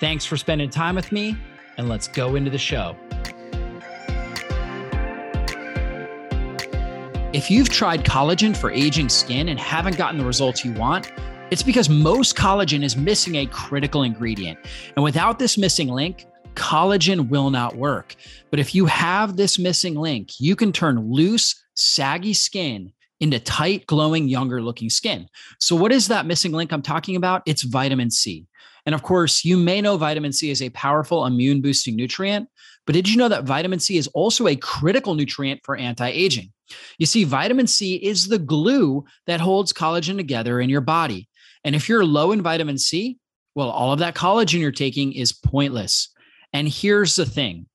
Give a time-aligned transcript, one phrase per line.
[0.00, 1.36] Thanks for spending time with me,
[1.76, 2.96] and let's go into the show.
[7.32, 11.12] If you've tried collagen for aging skin and haven't gotten the results you want,
[11.50, 14.58] it's because most collagen is missing a critical ingredient.
[14.94, 18.14] And without this missing link, collagen will not work.
[18.50, 23.86] But if you have this missing link, you can turn loose, saggy skin into tight,
[23.86, 25.28] glowing, younger looking skin.
[25.58, 27.42] So, what is that missing link I'm talking about?
[27.46, 28.46] It's vitamin C.
[28.86, 32.48] And of course, you may know vitamin C is a powerful immune boosting nutrient,
[32.86, 36.52] but did you know that vitamin C is also a critical nutrient for anti aging?
[36.98, 41.28] You see, vitamin C is the glue that holds collagen together in your body.
[41.64, 43.18] And if you're low in vitamin C,
[43.54, 46.10] well, all of that collagen you're taking is pointless.
[46.52, 47.66] And here's the thing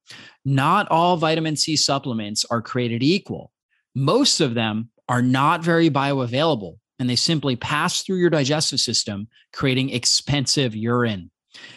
[0.45, 3.51] not all vitamin C supplements are created equal.
[3.95, 9.27] Most of them are not very bioavailable and they simply pass through your digestive system,
[9.51, 11.31] creating expensive urine.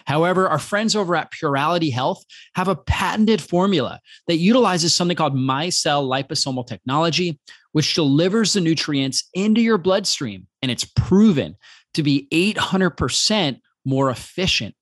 [0.07, 5.35] However, our friends over at Purality Health have a patented formula that utilizes something called
[5.35, 7.39] micelle liposomal technology,
[7.73, 10.47] which delivers the nutrients into your bloodstream.
[10.63, 11.57] And it's proven
[11.95, 14.75] to be 800% more efficient.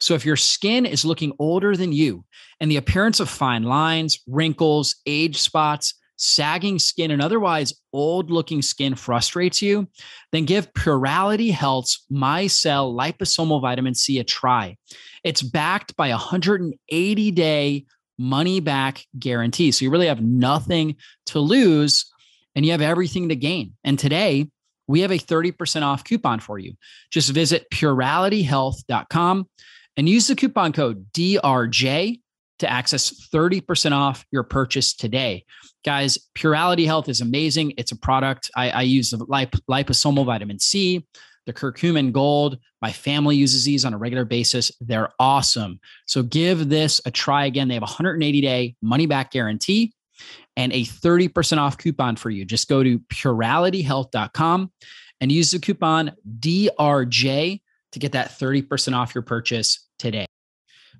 [0.00, 2.24] So, if your skin is looking older than you
[2.60, 8.62] and the appearance of fine lines, wrinkles, age spots, sagging skin, and otherwise old looking
[8.62, 9.88] skin frustrates you,
[10.30, 14.76] then give Purality Health's MyCell liposomal vitamin C a try.
[15.24, 17.86] It's backed by a 180 day
[18.18, 19.72] money back guarantee.
[19.72, 20.96] So you really have nothing
[21.26, 22.10] to lose
[22.54, 23.74] and you have everything to gain.
[23.84, 24.48] And today,
[24.86, 26.74] we have a 30% off coupon for you.
[27.10, 29.48] Just visit puralityhealth.com
[29.96, 32.20] and use the coupon code DRJ
[32.62, 35.44] to access 30% off your purchase today.
[35.84, 37.74] Guys, Purality Health is amazing.
[37.76, 38.50] It's a product.
[38.56, 41.04] I, I use the lip, liposomal vitamin C,
[41.46, 42.58] the curcumin gold.
[42.80, 44.70] My family uses these on a regular basis.
[44.80, 45.80] They're awesome.
[46.06, 47.66] So give this a try again.
[47.66, 49.92] They have a 180 day money back guarantee
[50.56, 52.44] and a 30% off coupon for you.
[52.44, 54.70] Just go to puralityhealth.com
[55.20, 60.26] and use the coupon DRJ to get that 30% off your purchase today.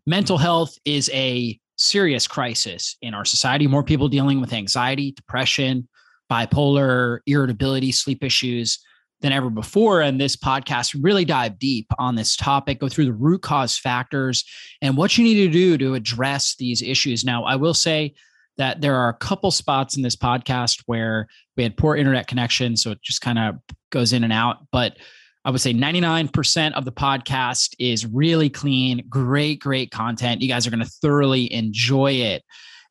[0.06, 3.66] Mental health is a serious crisis in our society.
[3.66, 5.88] More people dealing with anxiety, depression,
[6.30, 8.80] bipolar, irritability, sleep issues
[9.20, 10.00] than ever before.
[10.00, 14.44] And this podcast really dive deep on this topic, go through the root cause factors
[14.80, 17.24] and what you need to do to address these issues.
[17.24, 18.14] Now, I will say
[18.56, 22.76] that there are a couple spots in this podcast where we had poor internet connection.
[22.76, 23.56] So it just kind of
[23.90, 24.58] goes in and out.
[24.72, 24.96] But
[25.44, 30.40] I would say 99% of the podcast is really clean, great, great content.
[30.40, 32.44] You guys are going to thoroughly enjoy it.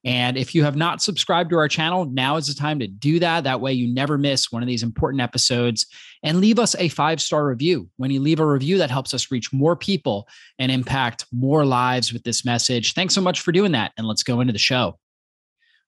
[0.04, 3.20] And if you have not subscribed to our channel, now is the time to do
[3.20, 3.44] that.
[3.44, 5.86] That way, you never miss one of these important episodes.
[6.24, 7.88] And leave us a five star review.
[7.98, 12.12] When you leave a review, that helps us reach more people and impact more lives
[12.12, 12.94] with this message.
[12.94, 13.92] Thanks so much for doing that.
[13.98, 14.98] And let's go into the show.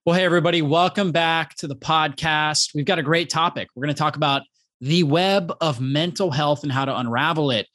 [0.05, 2.75] Well, hey, everybody, welcome back to the podcast.
[2.75, 3.69] We've got a great topic.
[3.73, 4.43] We're going to talk about
[4.83, 7.67] the web of mental health and how to unravel it.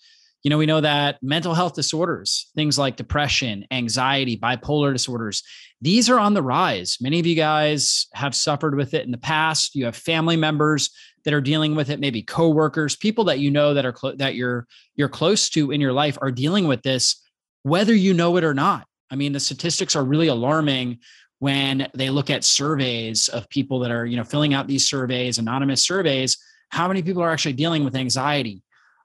[0.42, 5.42] You know, we know that mental health disorders, things like depression, anxiety, bipolar disorders,
[5.80, 6.98] these are on the rise.
[7.00, 9.74] Many of you guys have suffered with it in the past.
[9.74, 10.90] You have family members
[11.24, 14.34] that are dealing with it, maybe coworkers, people that you know that are cl- that
[14.34, 17.22] you're you're close to in your life are dealing with this
[17.62, 18.86] whether you know it or not.
[19.10, 20.98] I mean, the statistics are really alarming
[21.38, 25.38] when they look at surveys of people that are, you know, filling out these surveys,
[25.38, 26.36] anonymous surveys
[26.70, 28.62] how many people are actually dealing with anxiety,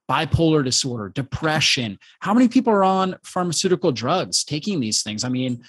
[0.10, 1.98] bipolar disorder, depression?
[2.20, 5.24] How many people are on pharmaceutical drugs taking these things?
[5.24, 5.64] I mean,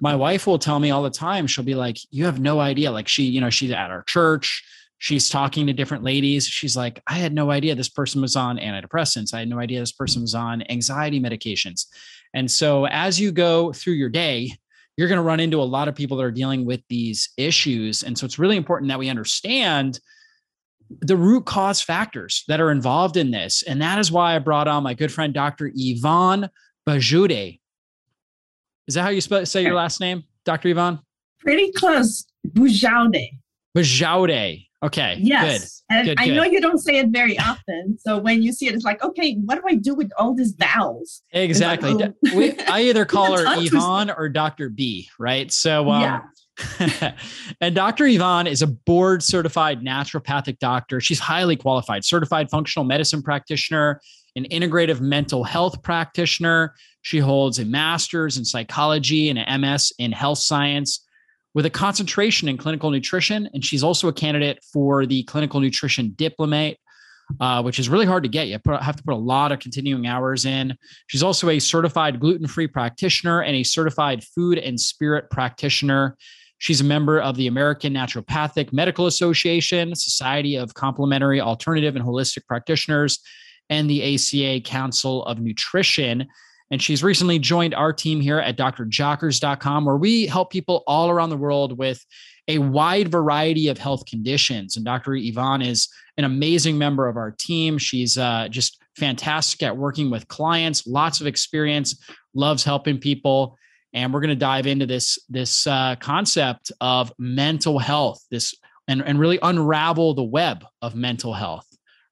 [0.00, 2.90] my wife will tell me all the time, she'll be like, You have no idea.
[2.90, 4.64] Like, she, you know, she's at our church.
[4.98, 6.46] She's talking to different ladies.
[6.46, 9.34] She's like, I had no idea this person was on antidepressants.
[9.34, 11.84] I had no idea this person was on anxiety medications.
[12.32, 14.52] And so, as you go through your day,
[14.96, 18.02] you're going to run into a lot of people that are dealing with these issues.
[18.02, 20.00] And so, it's really important that we understand
[21.00, 23.62] the root cause factors that are involved in this.
[23.62, 25.70] And that is why I brought on my good friend, Dr.
[25.74, 26.50] Yvonne
[26.88, 27.60] Bajoude.
[28.86, 30.68] Is that how you spell, say your last name, Dr.
[30.68, 31.00] Yvonne?
[31.40, 32.24] Pretty close.
[32.48, 33.30] Bujaude.
[33.76, 34.66] Bajaude.
[34.82, 35.16] Okay.
[35.20, 35.82] Yes.
[35.90, 35.96] Good.
[35.96, 36.34] And good, I good.
[36.34, 37.98] know you don't say it very often.
[37.98, 40.52] So when you see it, it's like, okay, what do I do with all these
[40.52, 41.22] vowels?
[41.32, 41.94] Exactly.
[41.94, 42.36] Like, oh.
[42.36, 43.44] we, I either call her.
[43.58, 44.68] Yvonne or Dr.
[44.68, 45.50] B, right?
[45.50, 46.20] So, um, yeah.
[47.60, 48.06] and Dr.
[48.06, 51.00] Yvonne is a board certified naturopathic doctor.
[51.00, 54.00] She's highly qualified, certified functional medicine practitioner,
[54.36, 56.74] an integrative mental health practitioner.
[57.02, 61.04] She holds a master's in psychology and an MS in health science
[61.54, 63.48] with a concentration in clinical nutrition.
[63.52, 66.78] And she's also a candidate for the clinical nutrition diplomate.
[67.40, 68.46] Uh, which is really hard to get.
[68.46, 70.76] You have to put a lot of continuing hours in.
[71.08, 76.16] She's also a certified gluten free practitioner and a certified food and spirit practitioner.
[76.58, 82.46] She's a member of the American Naturopathic Medical Association, Society of Complementary Alternative and Holistic
[82.46, 83.18] Practitioners,
[83.68, 86.26] and the ACA Council of Nutrition.
[86.70, 91.30] And she's recently joined our team here at drjockers.com, where we help people all around
[91.30, 92.04] the world with
[92.48, 94.76] a wide variety of health conditions.
[94.76, 95.14] And Dr.
[95.14, 97.76] Yvonne is an amazing member of our team.
[97.76, 102.02] She's uh, just fantastic at working with clients, lots of experience,
[102.34, 103.58] loves helping people
[103.96, 108.54] and we're going to dive into this this uh, concept of mental health this
[108.86, 111.66] and, and really unravel the web of mental health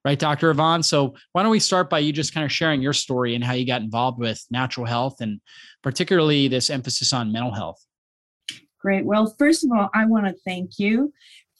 [0.04, 2.92] right dr yvonne so why don't we start by you just kind of sharing your
[2.92, 5.40] story and how you got involved with natural health and
[5.82, 7.80] particularly this emphasis on mental health
[8.84, 9.06] Great.
[9.06, 11.10] Well, first of all, I want to thank you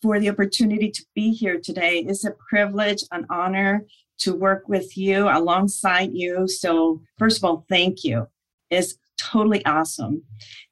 [0.03, 2.01] for the opportunity to be here today.
[2.07, 3.87] It's a privilege, an honor
[4.19, 6.47] to work with you alongside you.
[6.47, 8.27] So, first of all, thank you.
[8.69, 10.23] It's totally awesome.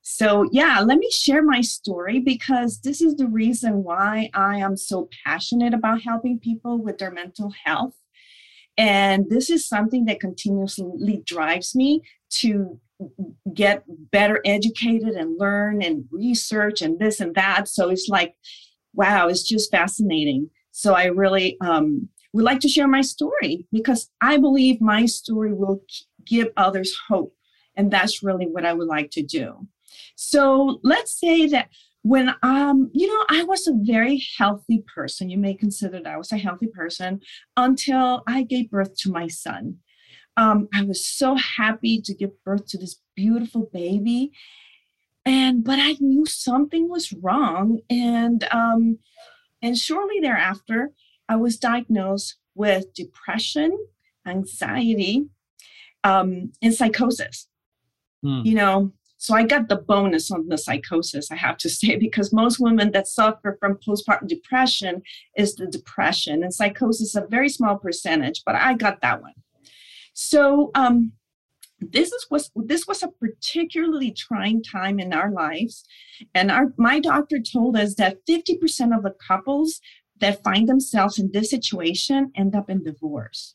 [0.03, 4.77] So, yeah, let me share my story because this is the reason why I am
[4.77, 7.94] so passionate about helping people with their mental health.
[8.77, 12.81] And this is something that continuously drives me to
[13.53, 17.69] get better educated and learn and research and this and that.
[17.69, 18.35] So it's like,
[18.95, 20.50] wow, it's just fascinating.
[20.71, 25.53] So I really um, would like to share my story because I believe my story
[25.53, 25.83] will
[26.25, 27.35] give others hope.
[27.77, 29.67] And that's really what I would like to do.
[30.17, 31.69] So let's say that
[32.03, 35.31] when um you know i was a very healthy person.
[35.31, 37.21] You may consider that i was a healthy person
[37.57, 39.79] until i gave birth to my son.
[40.37, 44.33] Um, i was so happy to give birth to this beautiful baby.
[45.25, 47.81] And but i knew something was wrong.
[47.89, 48.99] And um
[49.63, 50.91] and shortly thereafter
[51.29, 53.71] i was diagnosed with depression
[54.27, 55.27] anxiety
[56.05, 57.49] um and psychosis
[58.23, 58.43] Hmm.
[58.45, 58.93] you know
[59.23, 62.91] so I got the bonus on the psychosis, I have to say, because most women
[62.91, 65.01] that suffer from postpartum depression
[65.37, 69.35] is the depression, and psychosis is a very small percentage, but I got that one.
[70.13, 71.13] So um,
[71.79, 75.85] this is was this was a particularly trying time in our lives,
[76.35, 79.81] and our my doctor told us that 50% of the couples
[80.19, 83.55] that find themselves in this situation end up in divorce.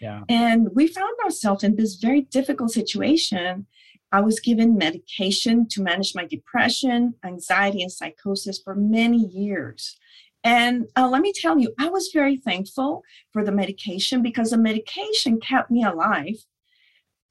[0.00, 0.22] Yeah.
[0.28, 3.66] And we found ourselves in this very difficult situation
[4.12, 9.96] I was given medication to manage my depression, anxiety, and psychosis for many years.
[10.42, 13.02] And uh, let me tell you, I was very thankful
[13.32, 16.44] for the medication because the medication kept me alive.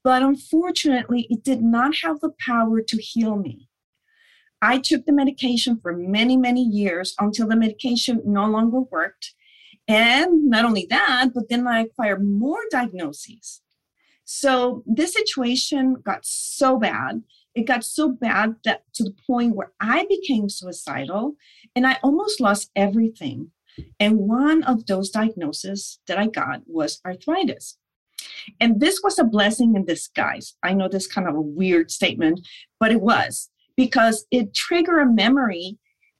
[0.02, 3.68] But unfortunately, it did not have the power to heal me.
[4.62, 9.34] I took the medication for many, many years until the medication no longer worked.
[9.88, 13.62] And not only that, but then I acquired more diagnoses.
[14.32, 17.24] So this situation got so bad.
[17.56, 21.34] It got so bad that to the point where I became suicidal
[21.74, 23.50] and I almost lost everything.
[23.98, 27.78] And one of those diagnoses that I got was arthritis.
[28.60, 30.54] And this was a blessing in disguise.
[30.62, 32.46] I know this kind of a weird statement,
[32.78, 35.76] but it was because it triggered a memory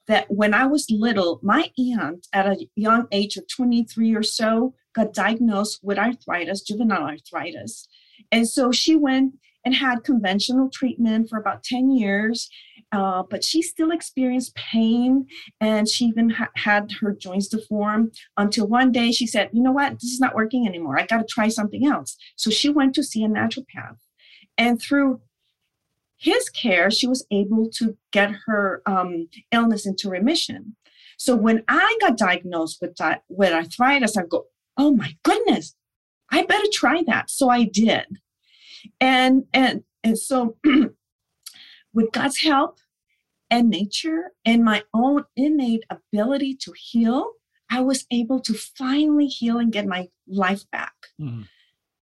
[0.08, 4.74] that when I was little, my aunt at a young age of 23 or so
[4.96, 7.86] got diagnosed with arthritis, juvenile arthritis.
[8.32, 9.34] And so she went
[9.64, 12.48] and had conventional treatment for about 10 years,
[12.92, 15.26] uh, but she still experienced pain
[15.60, 19.72] and she even ha- had her joints deformed until one day she said, You know
[19.72, 19.94] what?
[19.94, 20.98] This is not working anymore.
[20.98, 22.16] I got to try something else.
[22.36, 23.98] So she went to see a naturopath.
[24.56, 25.20] And through
[26.16, 30.76] his care, she was able to get her um, illness into remission.
[31.16, 34.46] So when I got diagnosed with, di- with arthritis, I go,
[34.76, 35.74] oh my goodness,
[36.30, 37.30] I better try that.
[37.30, 38.06] So I did.
[39.00, 40.56] And and and so
[41.92, 42.78] with God's help
[43.50, 47.32] and nature and my own innate ability to heal,
[47.70, 50.94] I was able to finally heal and get my life back.
[51.20, 51.46] Mhm.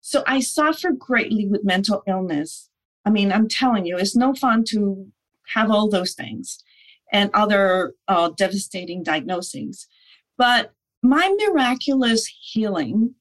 [0.01, 2.69] So I suffered greatly with mental illness.
[3.05, 5.07] I mean, I'm telling you, it's no fun to
[5.53, 6.63] have all those things
[7.11, 9.87] and other uh, devastating diagnoses.
[10.37, 13.15] But my miraculous healing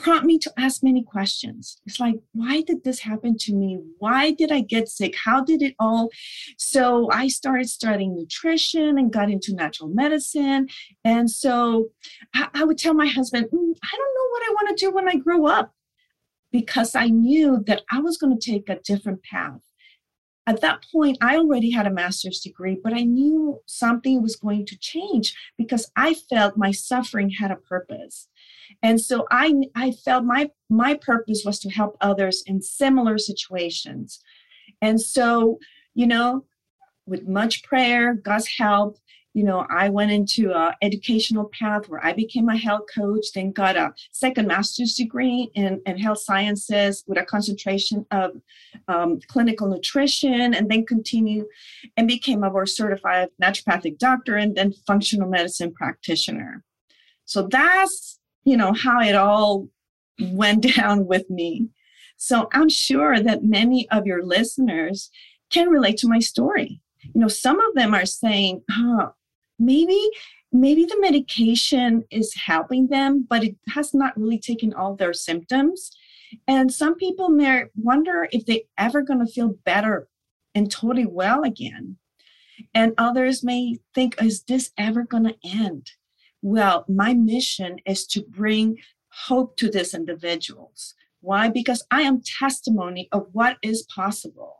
[0.00, 1.80] prompt me to ask many questions.
[1.86, 3.78] It's like, why did this happen to me?
[3.98, 5.14] Why did I get sick?
[5.24, 6.10] How did it all?
[6.56, 10.68] So I started studying nutrition and got into natural medicine.
[11.04, 11.88] And so
[12.34, 14.90] I, I would tell my husband, mm, I don't know what I want to do
[14.92, 15.72] when I grow up
[16.52, 19.60] because I knew that I was going to take a different path.
[20.46, 24.64] At that point, I already had a master's degree, but I knew something was going
[24.66, 28.28] to change because I felt my suffering had a purpose.
[28.82, 34.20] And so I, I felt my, my purpose was to help others in similar situations.
[34.82, 35.58] And so,
[35.94, 36.44] you know,
[37.06, 38.98] with much prayer, God's help,
[39.34, 43.52] you know, I went into a educational path where I became a health coach, then
[43.52, 48.32] got a second master's degree in, in health sciences with a concentration of
[48.88, 51.46] um, clinical nutrition, and then continued
[51.96, 56.64] and became a board certified naturopathic doctor and then functional medicine practitioner.
[57.24, 58.18] So that's,
[58.48, 59.68] you know, how it all
[60.32, 61.68] went down with me.
[62.16, 65.10] So I'm sure that many of your listeners
[65.50, 66.80] can relate to my story.
[67.02, 69.12] You know, some of them are saying, oh,
[69.58, 70.00] maybe
[70.50, 75.90] maybe the medication is helping them but it has not really taken all their symptoms
[76.46, 80.08] and some people may wonder if they ever going to feel better
[80.54, 81.98] and totally well again
[82.72, 85.90] and others may think is this ever going to end
[86.42, 88.76] well my mission is to bring
[89.08, 94.58] hope to these individuals why because i am testimony of what is possible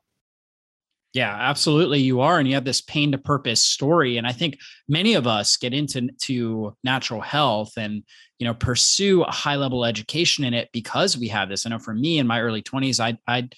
[1.15, 2.01] yeah, absolutely.
[2.01, 2.39] You are.
[2.39, 4.19] And you have this pain to purpose story.
[4.19, 4.59] And I think
[4.89, 8.03] many of us get into to natural health and,
[8.39, 11.65] you know, pursue a high level education in it because we have this.
[11.65, 13.49] I know for me in my early 20s, I, I,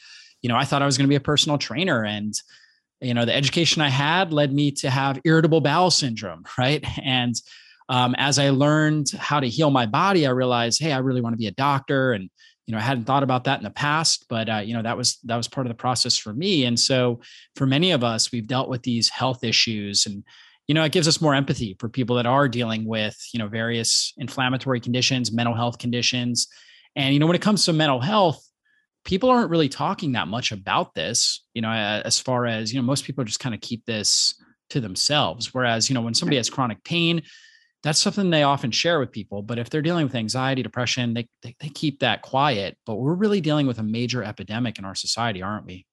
[0.43, 2.33] you know, I thought I was going to be a personal trainer and,
[3.01, 6.45] you know, the education I had led me to have irritable bowel syndrome.
[6.57, 6.85] Right.
[7.03, 7.35] And,
[7.91, 11.33] um, as I learned how to heal my body, I realized, hey, I really want
[11.33, 12.13] to be a doctor.
[12.13, 12.31] And,
[12.67, 14.97] you know, I hadn't thought about that in the past, but uh, you know, that
[14.97, 16.67] was that was part of the process for me.
[16.67, 17.21] And so,
[17.57, 20.23] for many of us, we've dealt with these health issues, and
[20.69, 23.49] you know, it gives us more empathy for people that are dealing with you know
[23.49, 26.47] various inflammatory conditions, mental health conditions,
[26.95, 28.41] and you know, when it comes to mental health,
[29.05, 31.45] people aren't really talking that much about this.
[31.55, 34.81] You know, as far as you know, most people just kind of keep this to
[34.81, 35.53] themselves.
[35.53, 37.23] Whereas, you know, when somebody has chronic pain,
[37.83, 39.43] that's something they often share with people.
[39.43, 42.77] But if they're dealing with anxiety, depression, they, they, they keep that quiet.
[42.85, 45.87] But we're really dealing with a major epidemic in our society, aren't we?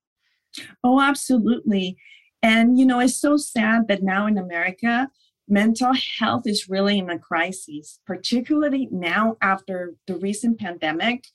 [0.84, 1.98] Oh, absolutely.
[2.44, 5.10] And, you know, it's so sad that now in America,
[5.48, 11.26] mental health is really in a crisis, particularly now after the recent pandemic.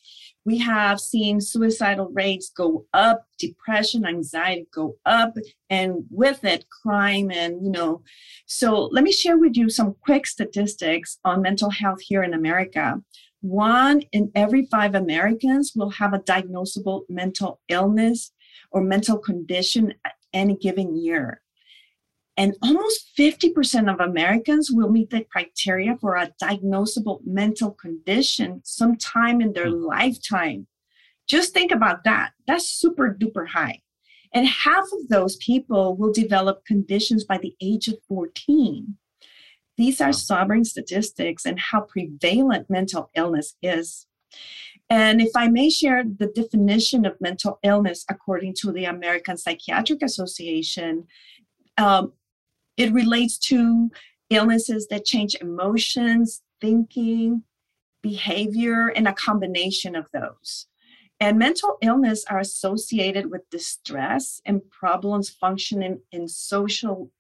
[0.45, 5.35] We have seen suicidal rates go up, depression, anxiety go up,
[5.71, 7.31] and with it, crime.
[7.31, 8.03] And, you know,
[8.47, 13.01] so let me share with you some quick statistics on mental health here in America.
[13.41, 18.33] One in every five Americans will have a diagnosable mental illness
[18.71, 21.42] or mental condition at any given year.
[22.37, 29.41] And almost 50% of Americans will meet the criteria for a diagnosable mental condition sometime
[29.41, 29.87] in their mm.
[29.87, 30.67] lifetime.
[31.29, 32.33] Just think about that.
[32.47, 33.81] That's super duper high.
[34.35, 38.97] And half of those people will develop conditions by the age of 14.
[39.77, 44.07] These are sobering statistics and how prevalent mental illness is.
[44.89, 50.03] And if I may share the definition of mental illness according to the American Psychiatric
[50.03, 51.07] Association,
[51.79, 52.13] um,
[52.77, 53.91] it relates to
[54.31, 57.43] illnesses that change emotions, thinking,
[58.03, 60.67] behavior, and a combination of those.
[61.21, 67.11] And mental illness are associated with distress and problems functioning in social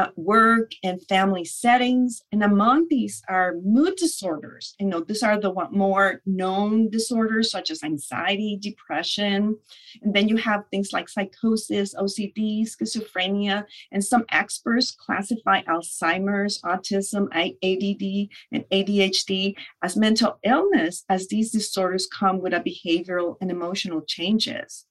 [0.00, 2.22] uh, work and family settings.
[2.32, 4.74] And among these are mood disorders.
[4.80, 9.58] You know, these are the more known disorders such as anxiety, depression.
[10.00, 17.28] And then you have things like psychosis, OCD, schizophrenia, and some experts classify Alzheimer's, autism,
[17.34, 24.00] ADD, and ADHD as mental illness as these disorders come with a behavioral and emotional
[24.00, 24.86] changes.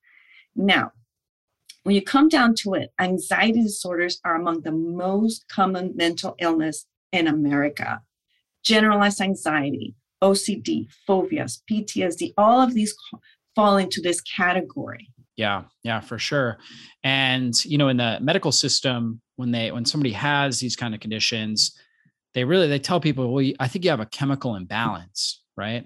[0.55, 0.91] Now,
[1.83, 6.85] when you come down to it, anxiety disorders are among the most common mental illness
[7.11, 8.01] in America.
[8.63, 12.93] Generalized anxiety, OCD, phobias, PTSD, all of these
[13.55, 15.09] fall into this category.
[15.37, 16.57] Yeah, yeah, for sure.
[17.03, 20.99] And you know, in the medical system, when they when somebody has these kind of
[20.99, 21.77] conditions,
[22.33, 25.85] they really they tell people, well, I think you have a chemical imbalance, right?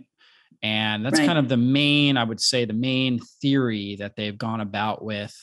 [0.63, 1.27] And that's right.
[1.27, 5.35] kind of the main, I would say, the main theory that they've gone about with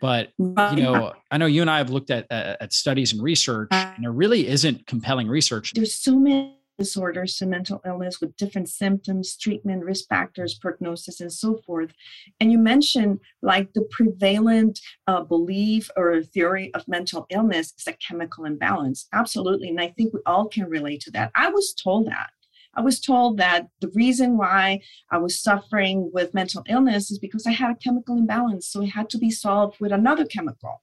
[0.00, 3.68] but you know, I know you and I have looked at at studies and research,
[3.70, 5.72] and there really isn't compelling research.
[5.74, 11.32] There's so many disorders to mental illness with different symptoms, treatment, risk factors, prognosis, and
[11.32, 11.92] so forth.
[12.40, 17.92] And you mentioned like the prevalent uh, belief or theory of mental illness is a
[17.92, 19.06] chemical imbalance.
[19.12, 19.68] Absolutely.
[19.68, 21.30] And I think we all can relate to that.
[21.34, 22.30] I was told that.
[22.76, 27.46] I was told that the reason why I was suffering with mental illness is because
[27.46, 28.68] I had a chemical imbalance.
[28.68, 30.82] So it had to be solved with another chemical.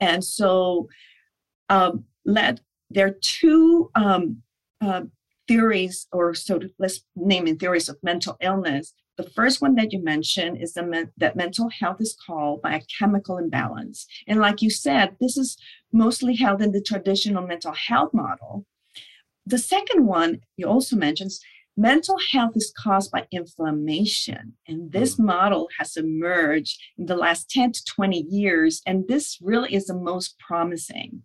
[0.00, 0.88] And so
[1.68, 4.42] um, let there are two um,
[4.80, 5.02] uh,
[5.48, 8.94] theories, or so let's name it theories of mental illness.
[9.16, 12.82] The first one that you mentioned is the, that mental health is called by a
[12.98, 14.06] chemical imbalance.
[14.26, 15.56] And like you said, this is
[15.92, 18.66] mostly held in the traditional mental health model.
[19.46, 21.40] The second one you also mentions
[21.76, 24.54] mental health is caused by inflammation.
[24.68, 25.24] And this mm.
[25.24, 28.82] model has emerged in the last 10 to 20 years.
[28.86, 31.22] And this really is the most promising.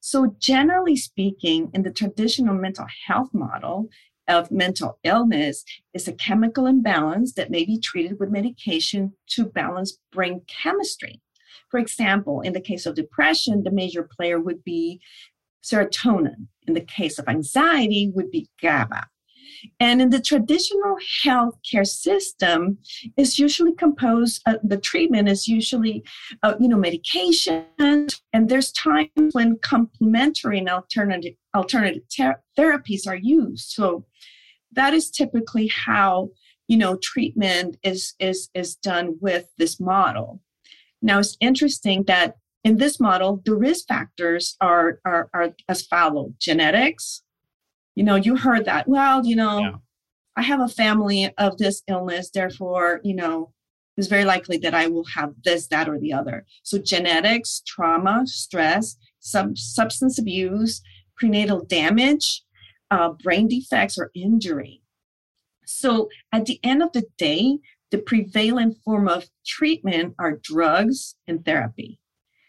[0.00, 3.88] So, generally speaking, in the traditional mental health model
[4.26, 9.98] of mental illness, is a chemical imbalance that may be treated with medication to balance
[10.10, 11.20] brain chemistry.
[11.70, 15.00] For example, in the case of depression, the major player would be
[15.62, 16.46] serotonin.
[16.66, 19.08] In the case of anxiety, would be GABA.
[19.78, 22.78] And in the traditional healthcare system,
[23.16, 24.42] is usually composed.
[24.46, 26.04] Uh, the treatment is usually,
[26.42, 33.16] uh, you know, medication, and there's times when complementary and alternative alternative ter- therapies are
[33.16, 33.70] used.
[33.70, 34.04] So
[34.72, 36.30] that is typically how
[36.68, 40.40] you know treatment is is is done with this model.
[41.02, 46.34] Now it's interesting that in this model, the risk factors are, are, are as follow
[46.38, 47.22] genetics,
[47.94, 48.88] you know, you heard that.
[48.88, 49.72] Well, you know, yeah.
[50.36, 53.52] I have a family of this illness, therefore, you know,
[53.96, 56.46] it's very likely that I will have this, that, or the other.
[56.62, 60.80] So, genetics, trauma, stress, some substance abuse,
[61.16, 62.42] prenatal damage,
[62.90, 64.80] uh, brain defects, or injury.
[65.66, 67.58] So, at the end of the day,
[67.90, 71.98] the prevalent form of treatment are drugs and therapy.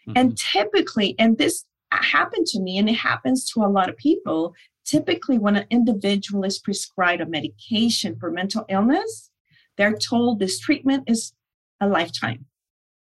[0.08, 0.18] Mm-hmm.
[0.18, 4.54] And typically, and this happened to me and it happens to a lot of people,
[4.84, 9.30] typically when an individual is prescribed a medication for mental illness,
[9.76, 11.32] they're told this treatment is
[11.80, 12.46] a lifetime.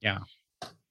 [0.02, 0.20] Yeah.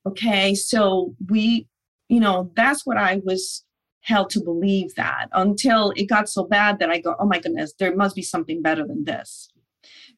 [0.06, 0.54] Okay.
[0.54, 1.68] So we,
[2.08, 3.64] you know, that's what I was
[4.00, 7.72] held to believe that until it got so bad that I go, oh my goodness,
[7.78, 9.48] there must be something better than this.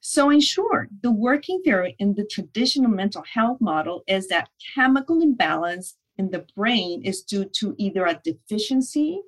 [0.06, 5.22] So, in short, the working theory in the traditional mental health model is that chemical
[5.22, 9.22] imbalance in the brain is due to either a deficiency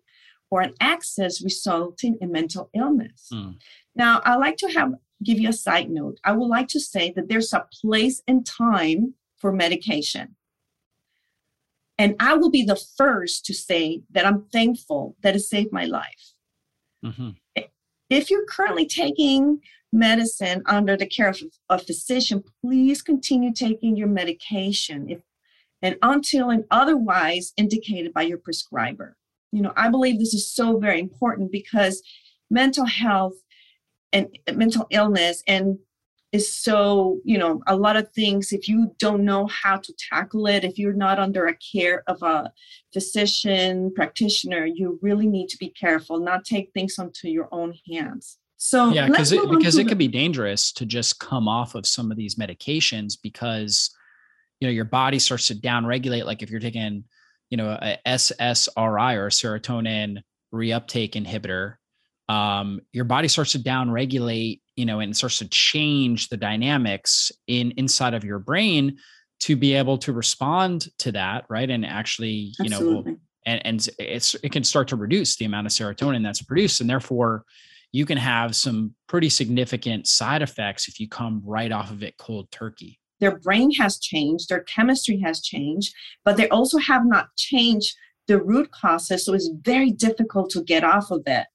[0.51, 3.31] or an excess resulting in mental illness.
[3.33, 3.57] Mm.
[3.95, 4.93] Now, I like to have
[5.25, 6.21] give you a side note.
[6.25, 10.37] I would like to say that there's a place and time for medication.
[11.97, 15.87] And I will be the first to say that I'm thankful that it saved my
[15.87, 16.35] life.
[17.03, 17.31] Mm-hmm.
[18.11, 19.63] If you're currently taking
[19.93, 25.21] medicine under the care of a physician, please continue taking your medication if,
[25.83, 29.17] and until and otherwise indicated by your prescriber.
[29.53, 32.03] You know i believe this is so very important because
[32.51, 33.35] mental health
[34.13, 35.79] and mental illness and
[36.33, 40.47] is so you know a lot of things if you don't know how to tackle
[40.47, 42.53] it if you're not under a care of a
[42.93, 48.39] physician practitioner you really need to be careful not take things onto your own hands
[48.69, 51.87] so yeah because it, because it the- could be dangerous to just come off of
[51.87, 53.91] some of these medications because
[54.61, 57.05] you know your body starts to downregulate like if you're taking
[57.51, 61.75] you know, a SSRI or a serotonin reuptake inhibitor,
[62.29, 67.73] um, your body starts to downregulate, you know, and starts to change the dynamics in
[67.73, 68.99] inside of your brain
[69.39, 71.71] to be able to respond to that, right?
[71.71, 73.13] And actually, you Absolutely.
[73.13, 76.81] know, and, and it's it can start to reduce the amount of serotonin that's produced,
[76.81, 77.45] and therefore
[77.97, 82.17] you can have some pretty significant side effects if you come right off of it
[82.19, 87.29] cold turkey their brain has changed, their chemistry has changed, but they also have not
[87.37, 87.97] changed
[88.29, 89.25] the root causes.
[89.25, 91.47] So it's very difficult to get off of it.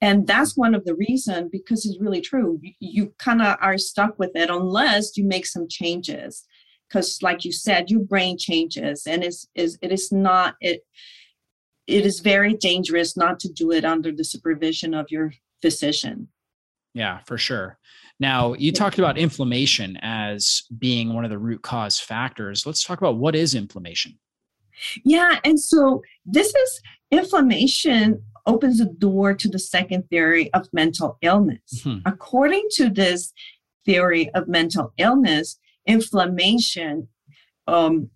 [0.00, 2.58] And that's one of the reasons, because it's really true.
[2.62, 6.46] You, you kind of are stuck with it unless you make some changes.
[6.88, 10.80] Because, like you said, your brain changes, and it's, is it is not it.
[11.86, 16.28] It is very dangerous not to do it under the supervision of your physician.
[16.94, 17.78] Yeah, for sure.
[18.20, 22.66] Now, you talked about inflammation as being one of the root cause factors.
[22.66, 24.18] Let's talk about what is inflammation.
[25.04, 31.18] Yeah, and so this is inflammation opens the door to the second theory of mental
[31.22, 31.82] illness.
[31.84, 32.08] Mm-hmm.
[32.08, 33.32] According to this
[33.84, 37.08] theory of mental illness, inflammation,
[37.66, 38.10] um,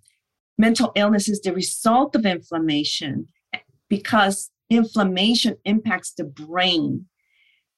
[0.58, 3.26] mental illness is the result of inflammation
[3.88, 7.06] because inflammation impacts the brain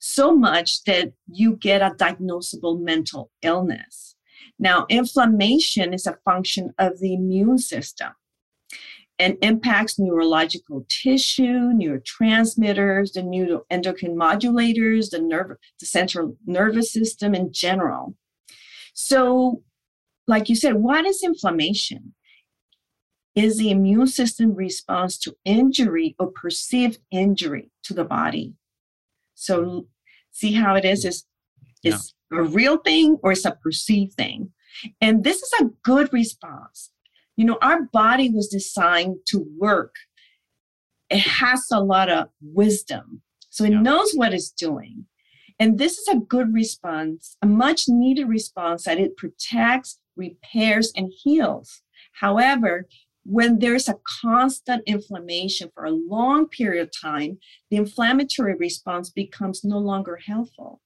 [0.04, 4.16] so much that you get a diagnosable mental illness.
[4.58, 8.12] Now, inflammation is a function of the immune system
[9.18, 17.50] and impacts neurological tissue, neurotransmitters, the neuroendocrine modulators, the nerve, the central nervous system in
[17.50, 18.14] general.
[18.92, 19.62] So,
[20.26, 22.14] like you said, what is inflammation?
[23.34, 28.52] Is the immune system response to injury or perceived injury to the body.
[29.34, 29.88] So,
[30.34, 31.04] see how it is?
[31.04, 31.24] Is
[31.82, 32.38] is yeah.
[32.40, 34.52] a real thing or it's a perceived thing?
[35.00, 36.90] And this is a good response
[37.36, 39.94] you know, our body was designed to work.
[41.10, 43.22] It has a lot of wisdom.
[43.50, 43.80] So it yeah.
[43.80, 45.06] knows what it's doing.
[45.58, 51.12] And this is a good response, a much needed response that it protects, repairs, and
[51.22, 51.82] heals.
[52.20, 52.86] However,
[53.24, 57.38] when there's a constant inflammation for a long period of time,
[57.70, 60.80] the inflammatory response becomes no longer helpful,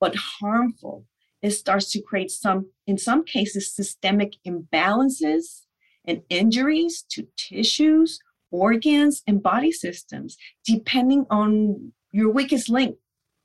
[0.00, 1.04] but harmful.
[1.42, 5.66] It starts to create some, in some cases, systemic imbalances
[6.06, 8.18] and injuries to tissues,
[8.50, 12.96] organs, and body systems, depending on your weakest link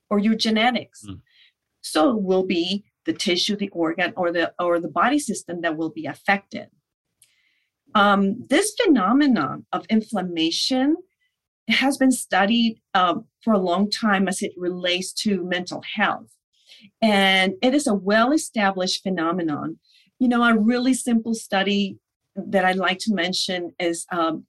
[0.08, 1.04] or your genetics.
[1.06, 1.20] Mm.
[1.82, 5.76] So it will be the tissue, the organ, or the or the body system that
[5.76, 6.68] will be affected.
[7.94, 10.96] Um, this phenomenon of inflammation
[11.68, 16.30] has been studied uh, for a long time as it relates to mental health.
[17.00, 19.78] And it is a well established phenomenon.
[20.18, 21.98] You know, a really simple study
[22.36, 24.44] that I'd like to mention is um,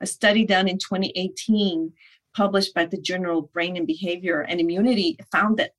[0.00, 1.92] a study done in 2018,
[2.36, 5.72] published by the journal of Brain and Behavior and Immunity, found that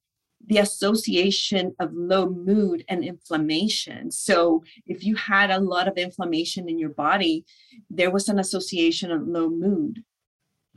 [0.48, 4.12] the association of low mood and inflammation.
[4.12, 7.46] So, if you had a lot of inflammation in your body,
[7.90, 10.04] there was an association of low mood.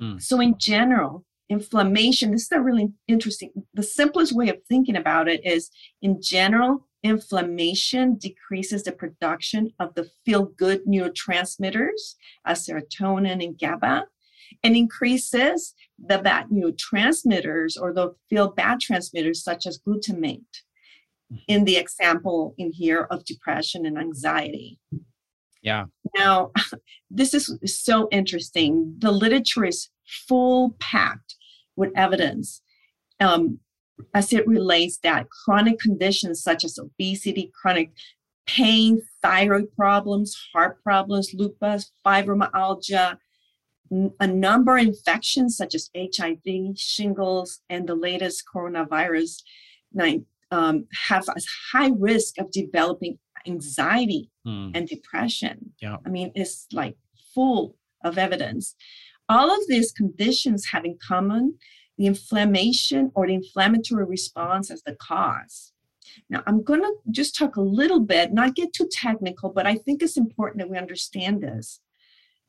[0.00, 0.20] Mm.
[0.20, 5.29] So, in general, inflammation, this is a really interesting, the simplest way of thinking about
[5.29, 5.70] it is
[6.03, 12.14] in general, Inflammation decreases the production of the feel good neurotransmitters,
[12.46, 14.07] as serotonin and GABA,
[14.62, 20.43] and increases the bad neurotransmitters or the feel bad transmitters, such as glutamate,
[21.33, 21.37] mm-hmm.
[21.49, 24.79] in the example in here of depression and anxiety.
[25.62, 25.87] Yeah.
[26.17, 26.53] Now,
[27.11, 28.97] this is so interesting.
[28.99, 31.35] The literature is full packed
[31.77, 32.61] with evidence.
[33.21, 33.61] Um,
[34.12, 37.93] as it relates that chronic conditions such as obesity, chronic
[38.47, 43.19] pain, thyroid problems, heart problems, lupus, fibromyalgia,
[43.90, 49.42] a number of infections such as HIV, shingles, and the latest coronavirus
[50.51, 51.40] um, have a
[51.73, 54.70] high risk of developing anxiety hmm.
[54.75, 55.73] and depression.
[55.81, 55.97] Yeah.
[56.05, 56.97] I mean, it's like
[57.35, 58.75] full of evidence.
[59.29, 61.59] All of these conditions have in common
[61.97, 65.73] the inflammation or the inflammatory response as the cause.
[66.29, 69.77] Now, I'm going to just talk a little bit, not get too technical, but I
[69.77, 71.81] think it's important that we understand this.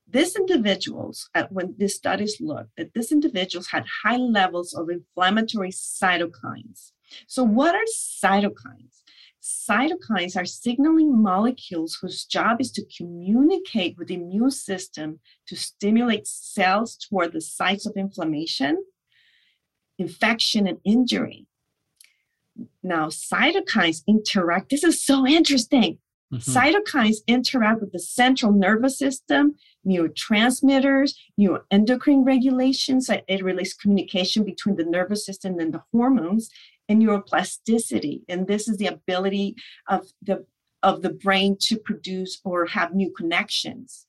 [0.08, 5.72] These individuals, uh, when these studies looked, that these individuals had high levels of inflammatory
[5.72, 6.92] cytokines.
[7.28, 9.02] So, what are cytokines?
[9.42, 16.28] Cytokines are signaling molecules whose job is to communicate with the immune system to stimulate
[16.28, 18.84] cells toward the sites of inflammation
[19.98, 21.48] infection and injury.
[22.84, 24.70] Now, cytokines interact.
[24.70, 26.00] This is so interesting.
[26.34, 26.52] Mm-hmm.
[26.52, 29.56] Cytokines interact with the central nervous system,
[29.88, 33.10] neurotransmitters, neuroendocrine regulations.
[33.10, 36.50] It relates communication between the nervous system and the hormones,
[36.90, 38.22] and neuroplasticity.
[38.28, 39.56] And this is the ability
[39.88, 40.46] of the
[40.84, 44.05] of the brain to produce or have new connections.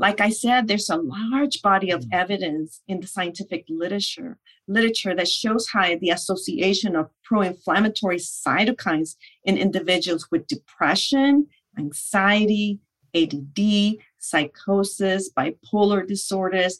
[0.00, 2.08] Like I said, there's a large body of mm.
[2.10, 9.58] evidence in the scientific literature literature that shows how the association of pro-inflammatory cytokines in
[9.58, 12.80] individuals with depression, anxiety,
[13.14, 16.78] ADD, psychosis, bipolar disorders,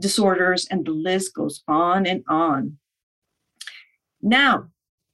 [0.00, 2.78] disorders, and the list goes on and on.
[4.22, 4.68] Now,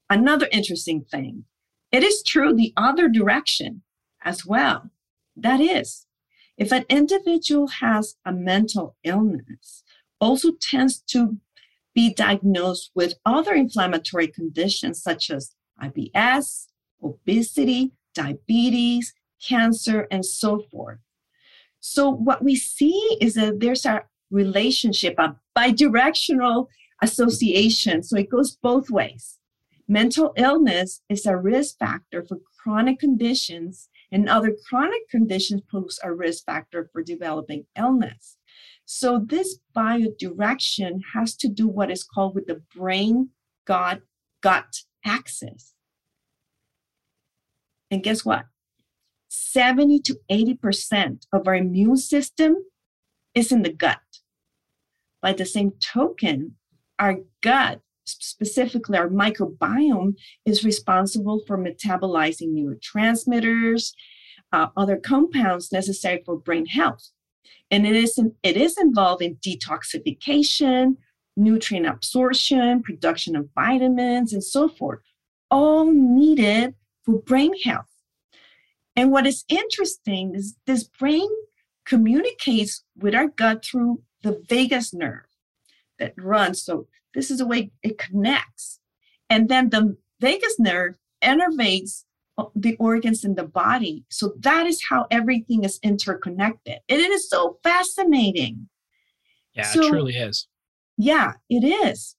[0.09, 1.44] another interesting thing.
[1.90, 3.83] It is true the other direction
[4.23, 4.90] as well.
[5.35, 6.07] That is,
[6.59, 9.85] if an individual has a mental illness,
[10.21, 11.38] also tends to
[11.94, 16.66] be diagnosed with other inflammatory conditions such as IBS,
[17.03, 19.14] obesity, diabetes,
[19.47, 20.99] cancer, and so forth.
[21.79, 26.66] So, what we see is that there's a relationship, a bidirectional
[27.01, 28.03] association.
[28.03, 29.38] So, it goes both ways.
[29.87, 36.12] Mental illness is a risk factor for chronic conditions and other chronic conditions pose a
[36.12, 38.37] risk factor for developing illness.
[38.85, 43.31] So this biodirection has to do what is called with the brain
[43.66, 44.01] gut
[44.40, 45.75] gut axis.
[47.90, 48.44] And guess what?
[49.29, 52.57] 70 to 80% of our immune system
[53.35, 54.01] is in the gut.
[55.21, 56.57] By the same token,
[56.99, 63.92] our gut, specifically our microbiome, is responsible for metabolizing neurotransmitters,
[64.53, 67.11] uh, other compounds necessary for brain health.
[67.71, 70.97] And it is, it is involved in detoxification,
[71.37, 75.01] nutrient absorption, production of vitamins, and so forth,
[75.51, 77.87] all needed for brain health.
[78.97, 81.29] And what is interesting is this brain
[81.87, 85.27] communicates with our gut through the vagus nerve
[85.99, 86.62] that runs.
[86.62, 88.78] So this is the way it connects.
[89.28, 92.04] And then the vagus nerve innervates
[92.54, 94.04] the organs in the body.
[94.09, 96.78] So that is how everything is interconnected.
[96.88, 98.68] And it is so fascinating.
[99.54, 100.46] Yeah, so, it truly is.
[100.96, 102.14] Yeah, it is.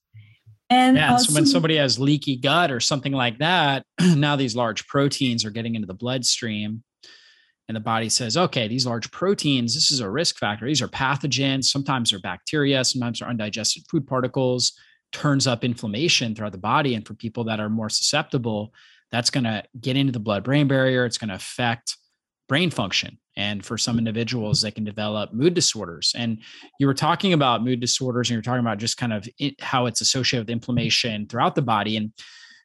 [0.70, 4.56] And yeah, uh, so when somebody has leaky gut or something like that, now these
[4.56, 6.84] large proteins are getting into the bloodstream.
[7.70, 10.66] And the body says, okay, these large proteins, this is a risk factor.
[10.66, 11.66] These are pathogens.
[11.66, 14.74] Sometimes they're bacteria, sometimes they're undigested food particles,
[15.12, 16.96] turns up inflammation throughout the body.
[16.96, 18.74] And for people that are more susceptible,
[19.12, 21.06] that's going to get into the blood brain barrier.
[21.06, 21.98] It's going to affect
[22.48, 23.18] brain function.
[23.36, 26.14] And for some individuals, they can develop mood disorders.
[26.16, 26.40] And
[26.80, 29.86] you were talking about mood disorders and you're talking about just kind of it, how
[29.86, 31.96] it's associated with inflammation throughout the body.
[31.96, 32.12] And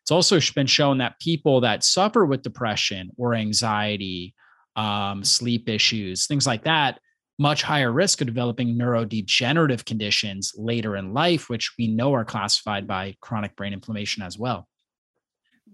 [0.03, 4.35] it's also been shown that people that suffer with depression or anxiety,
[4.75, 6.99] um, sleep issues, things like that,
[7.38, 12.87] much higher risk of developing neurodegenerative conditions later in life, which we know are classified
[12.87, 14.68] by chronic brain inflammation as well.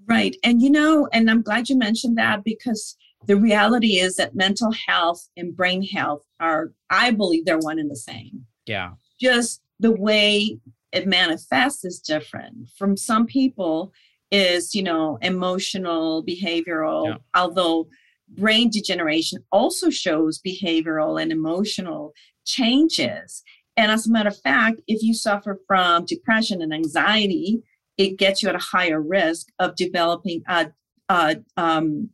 [0.06, 0.36] Right.
[0.42, 2.96] And you know, and I'm glad you mentioned that because
[3.26, 7.90] the reality is that mental health and brain health are, I believe, they're one and
[7.90, 8.46] the same.
[8.66, 8.92] Yeah.
[9.20, 10.58] Just the way
[10.92, 12.70] it manifests is different.
[12.76, 13.92] From some people,
[14.30, 17.06] is you know emotional, behavioral.
[17.06, 17.16] Yeah.
[17.34, 17.88] Although
[18.36, 22.12] brain degeneration also shows behavioral and emotional
[22.46, 23.42] changes.
[23.76, 27.62] And as a matter of fact, if you suffer from depression and anxiety,
[27.96, 30.70] it gets you at a higher risk of developing a,
[31.08, 32.10] a um,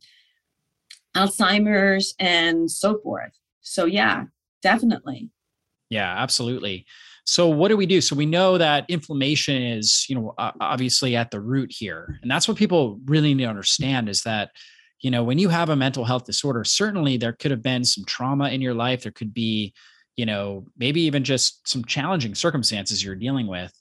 [1.16, 3.32] Alzheimer's and so forth.
[3.62, 4.24] So, yeah,
[4.62, 5.30] definitely.
[5.90, 6.86] Yeah, absolutely.
[7.24, 8.00] So, what do we do?
[8.00, 12.18] So, we know that inflammation is, you know, obviously at the root here.
[12.22, 14.50] And that's what people really need to understand is that,
[15.00, 18.04] you know, when you have a mental health disorder, certainly there could have been some
[18.04, 19.02] trauma in your life.
[19.02, 19.74] There could be,
[20.16, 23.72] you know, maybe even just some challenging circumstances you're dealing with.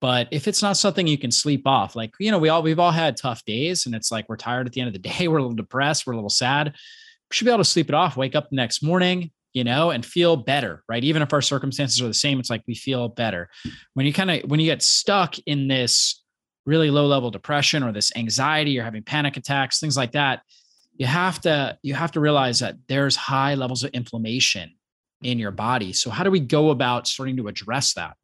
[0.00, 2.78] But if it's not something you can sleep off, like, you know, we all, we've
[2.78, 5.28] all had tough days and it's like we're tired at the end of the day,
[5.28, 6.68] we're a little depressed, we're a little sad.
[6.68, 9.90] We should be able to sleep it off, wake up the next morning, you know,
[9.90, 11.04] and feel better, right?
[11.04, 13.48] Even if our circumstances are the same, it's like we feel better.
[13.94, 16.23] When you kind of, when you get stuck in this
[16.66, 20.42] really low level depression or this anxiety or having panic attacks, things like that,
[20.96, 24.74] you have to, you have to realize that there's high levels of inflammation
[25.22, 25.92] in your body.
[25.92, 28.16] So how do we go about starting to address that?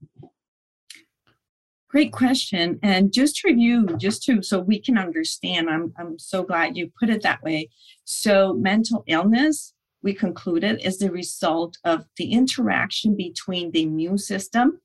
[1.88, 2.78] Great question.
[2.84, 6.92] And just to review, just to so we can understand, I'm I'm so glad you
[7.00, 7.70] put it that way.
[8.04, 14.80] So mental illness, we concluded, is the result of the interaction between the immune system,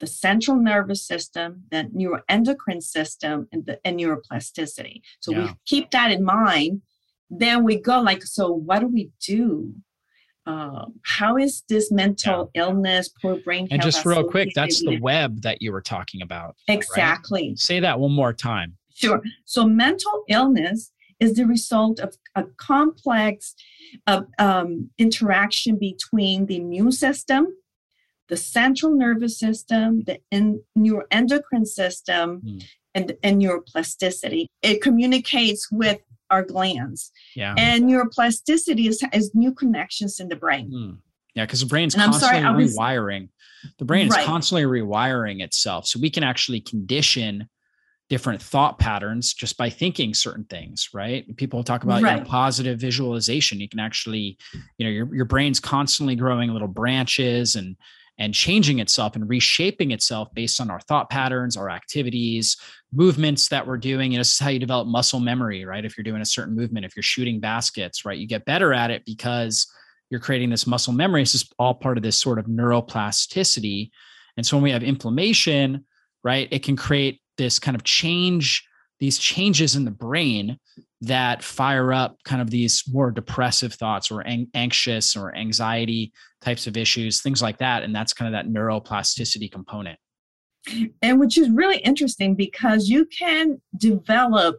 [0.00, 5.02] the central nervous system, the neuroendocrine system, and the and neuroplasticity.
[5.20, 5.44] So yeah.
[5.44, 6.82] we keep that in mind.
[7.30, 9.74] Then we go like, so what do we do
[10.46, 12.62] um, how is this mental yeah.
[12.62, 13.72] illness, poor brain health?
[13.72, 16.56] And just real quick, that's the web that you were talking about.
[16.68, 17.50] Exactly.
[17.50, 17.58] Right?
[17.58, 18.76] Say that one more time.
[18.94, 19.22] Sure.
[19.44, 23.54] So mental illness is the result of a complex
[24.06, 27.48] uh, um, interaction between the immune system,
[28.30, 32.64] the central nervous system, the in, neuroendocrine system, mm.
[32.94, 34.46] and, and neuroplasticity.
[34.62, 35.98] It communicates with
[36.30, 37.10] our glands.
[37.34, 37.54] Yeah.
[37.58, 40.70] And neuroplasticity is, is new connections in the brain.
[40.72, 40.98] Mm.
[41.34, 43.28] Yeah, because the brain's and constantly sorry, was, rewiring.
[43.78, 44.24] The brain is right.
[44.24, 45.86] constantly rewiring itself.
[45.86, 47.48] So we can actually condition
[48.08, 51.36] different thought patterns just by thinking certain things, right?
[51.36, 52.18] People talk about right.
[52.18, 53.60] you know, positive visualization.
[53.60, 54.36] You can actually,
[54.78, 57.76] you know, your, your brain's constantly growing little branches and
[58.20, 62.58] and changing itself and reshaping itself based on our thought patterns, our activities,
[62.92, 64.12] movements that we're doing.
[64.12, 65.84] Know, this is how you develop muscle memory, right?
[65.84, 68.90] If you're doing a certain movement, if you're shooting baskets, right, you get better at
[68.90, 69.66] it because
[70.10, 71.22] you're creating this muscle memory.
[71.22, 73.90] Is all part of this sort of neuroplasticity.
[74.36, 75.86] And so when we have inflammation,
[76.22, 78.66] right, it can create this kind of change,
[78.98, 80.58] these changes in the brain
[81.02, 86.66] that fire up kind of these more depressive thoughts or ang- anxious or anxiety types
[86.66, 87.82] of issues, things like that.
[87.82, 89.98] And that's kind of that neuroplasticity component.
[91.00, 94.58] And which is really interesting because you can develop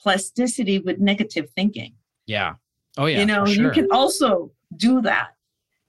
[0.00, 1.94] plasticity with negative thinking.
[2.26, 2.54] Yeah.
[2.98, 3.20] Oh yeah.
[3.20, 3.64] You know, sure.
[3.64, 5.28] you can also do that.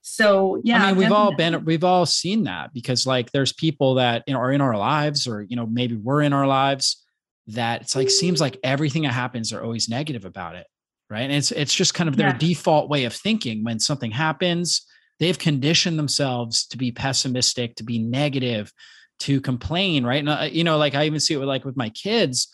[0.01, 0.81] So yeah.
[0.81, 1.15] I mean, we've definitely.
[1.17, 4.61] all been we've all seen that because like there's people that you know are in
[4.61, 7.03] our lives or you know maybe we're in our lives
[7.53, 10.67] that it's like seems like everything that happens are always negative about it.
[11.09, 11.21] Right.
[11.21, 12.37] And it's it's just kind of their yeah.
[12.37, 14.85] default way of thinking when something happens.
[15.19, 18.71] They've conditioned themselves to be pessimistic, to be negative,
[19.21, 20.19] to complain, right?
[20.19, 22.47] And uh, you know, like I even see it with like with my kids.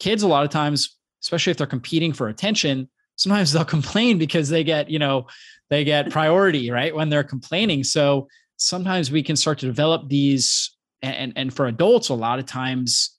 [0.00, 4.48] Kids a lot of times, especially if they're competing for attention, sometimes they'll complain because
[4.48, 5.26] they get, you know,
[5.68, 6.94] they get priority, right?
[6.94, 7.84] When they're complaining.
[7.84, 12.46] So sometimes we can start to develop these and and for adults a lot of
[12.46, 13.16] times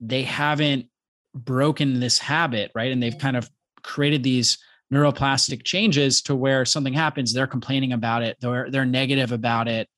[0.00, 0.86] they haven't
[1.34, 2.92] broken this habit, right?
[2.92, 3.50] And they've kind of
[3.82, 4.58] created these
[4.92, 9.88] neuroplastic changes to where something happens, they're complaining about it, they're they're negative about it,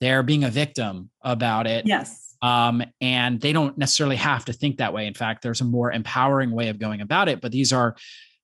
[0.00, 1.86] they're being a victim about it.
[1.86, 2.34] Yes.
[2.42, 5.06] Um, and they don't necessarily have to think that way.
[5.06, 7.40] In fact, there's a more empowering way of going about it.
[7.40, 7.94] But these are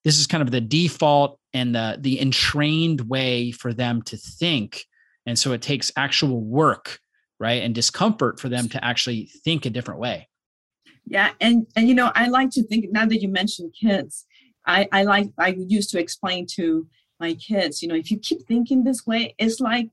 [0.05, 4.85] this is kind of the default and the the entrained way for them to think
[5.27, 6.99] and so it takes actual work
[7.39, 10.28] right and discomfort for them to actually think a different way
[11.11, 14.27] yeah and and you know i like to think now that you mentioned kids
[14.67, 16.87] i i like i used to explain to
[17.21, 19.91] my kids you know if you keep thinking this way it's like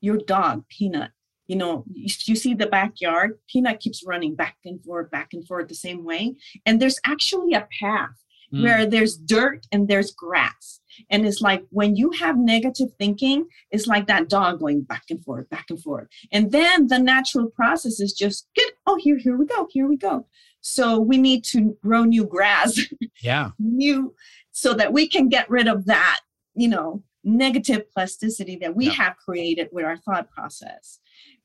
[0.00, 1.10] your dog peanut
[1.46, 5.46] you know you, you see the backyard peanut keeps running back and forth back and
[5.46, 8.20] forth the same way and there's actually a path
[8.52, 8.62] mm.
[8.62, 10.79] where there's dirt and there's grass.
[11.08, 15.22] And it's like when you have negative thinking, it's like that dog going back and
[15.24, 16.08] forth, back and forth.
[16.32, 19.96] And then the natural process is just get, oh, here, here we go, here we
[19.96, 20.26] go.
[20.60, 22.78] So we need to grow new grass.
[23.22, 23.50] Yeah.
[23.58, 24.14] new
[24.50, 26.20] so that we can get rid of that,
[26.54, 28.92] you know, negative plasticity that we yeah.
[28.92, 31.00] have created with our thought process.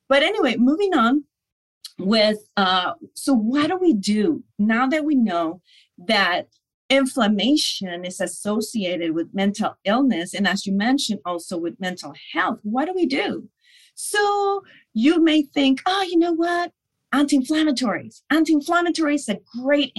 [0.08, 1.26] But anyway, moving on
[1.98, 5.62] with uh so what do we do now that we know
[5.98, 6.48] that
[6.90, 12.60] inflammation is associated with mental illness and as you mentioned also with mental health.
[12.64, 13.50] What do we do?
[13.96, 16.72] So you may think oh you know what?
[17.12, 18.22] Anti-inflammatories.
[18.30, 19.94] Anti-inflammatory is a great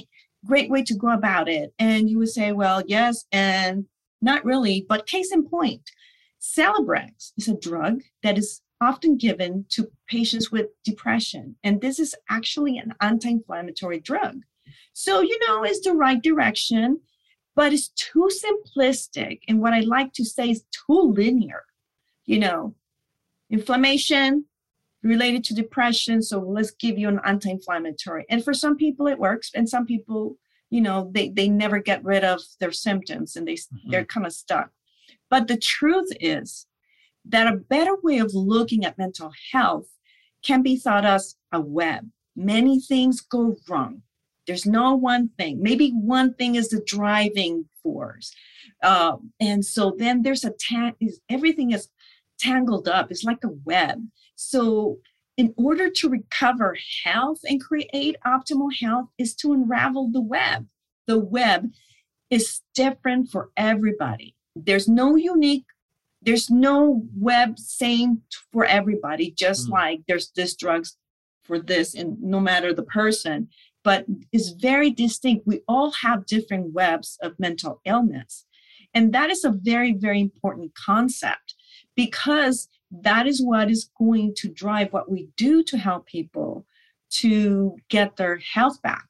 [0.45, 1.75] great way to go about it.
[1.79, 3.87] And you would say well yes and
[4.23, 4.87] not really.
[4.89, 5.83] But case in point
[6.41, 12.15] celebrex is a drug that is often given to patients with depression and this is
[12.29, 14.43] actually an anti-inflammatory drug
[14.93, 17.01] so, you know, it's the right direction,
[17.55, 19.41] but it's too simplistic.
[19.49, 21.65] And what I like to say is too linear.
[22.25, 22.75] You know,
[23.51, 24.47] inflammation
[25.03, 26.23] related to depression.
[26.23, 28.27] So let's give you an anti-inflammatory.
[28.29, 30.37] And for some people it works, and some people,
[30.71, 33.91] you know, they they never get rid of their symptoms and they mm-hmm.
[33.91, 34.71] they're kind of stuck.
[35.31, 36.67] But the truth is
[37.25, 39.89] that a better way of looking at mental health
[40.43, 42.09] can be thought as a web.
[42.37, 44.03] Many things go wrong.
[44.47, 45.63] There's no one thing.
[45.63, 48.33] Maybe one thing is the driving force.
[48.83, 50.95] Uh, and so then there's a tang,
[51.29, 51.89] everything is
[52.39, 53.11] tangled up.
[53.11, 54.07] It's like a web.
[54.35, 54.99] So
[55.37, 60.67] in order to recover health and create optimal health is to unravel the web.
[61.07, 61.71] The web
[62.31, 64.35] is different for everybody.
[64.55, 65.67] There's no unique
[66.27, 69.73] there's no web same for everybody just mm.
[69.73, 70.99] like there's this drugs
[71.45, 73.49] for this and no matter the person
[73.87, 75.47] but is very distinct.
[75.47, 78.45] We all have different webs of mental illness.
[78.93, 81.55] And that is a very, very important concept
[81.95, 86.67] because that is what is going to drive what we do to help people
[87.11, 89.07] to get their health back.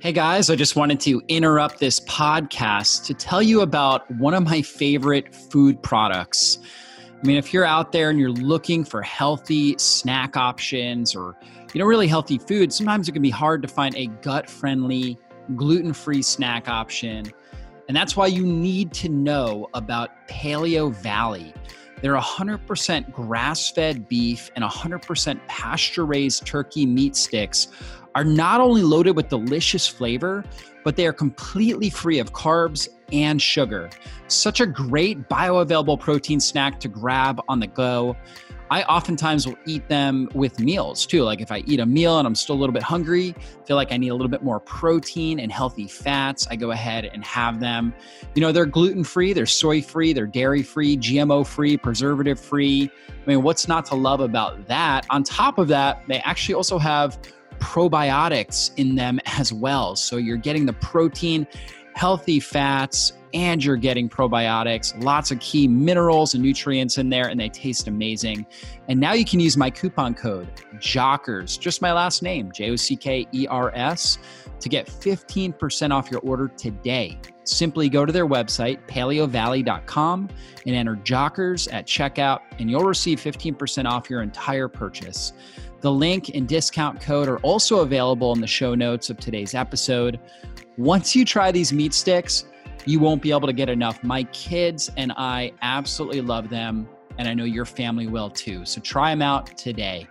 [0.00, 4.42] Hey guys, I just wanted to interrupt this podcast to tell you about one of
[4.42, 6.58] my favorite food products.
[7.22, 11.36] I mean, if you're out there and you're looking for healthy snack options or
[11.72, 15.18] you know, really healthy food, sometimes it can be hard to find a gut friendly,
[15.56, 17.32] gluten free snack option.
[17.88, 21.52] And that's why you need to know about Paleo Valley.
[22.02, 27.68] They're 100% grass fed beef and 100% pasture raised turkey meat sticks
[28.14, 30.44] are not only loaded with delicious flavor,
[30.82, 33.90] but they are completely free of carbs and sugar.
[34.28, 38.16] Such a great bioavailable protein snack to grab on the go.
[38.70, 41.24] I oftentimes will eat them with meals too.
[41.24, 43.90] Like if I eat a meal and I'm still a little bit hungry, feel like
[43.90, 47.58] I need a little bit more protein and healthy fats, I go ahead and have
[47.58, 47.92] them.
[48.36, 52.88] You know, they're gluten free, they're soy free, they're dairy free, GMO free, preservative free.
[53.08, 55.04] I mean, what's not to love about that?
[55.10, 57.18] On top of that, they actually also have
[57.58, 59.96] probiotics in them as well.
[59.96, 61.46] So you're getting the protein,
[62.00, 67.38] healthy fats, and you're getting probiotics, lots of key minerals and nutrients in there, and
[67.38, 68.46] they taste amazing.
[68.88, 70.48] And now you can use my coupon code
[70.78, 74.16] JOCKERS, just my last name, J O C K E R S,
[74.60, 77.20] to get 15% off your order today.
[77.44, 80.30] Simply go to their website, paleovalley.com,
[80.66, 85.34] and enter JOCKERS at checkout, and you'll receive 15% off your entire purchase.
[85.82, 90.20] The link and discount code are also available in the show notes of today's episode.
[90.80, 92.46] Once you try these meat sticks,
[92.86, 94.02] you won't be able to get enough.
[94.02, 98.64] My kids and I absolutely love them, and I know your family will too.
[98.64, 100.08] So try them out today.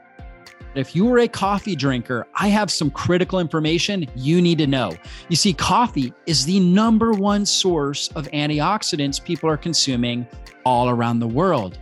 [0.76, 4.96] If you are a coffee drinker, I have some critical information you need to know.
[5.28, 10.28] You see, coffee is the number one source of antioxidants people are consuming
[10.66, 11.80] all around the world.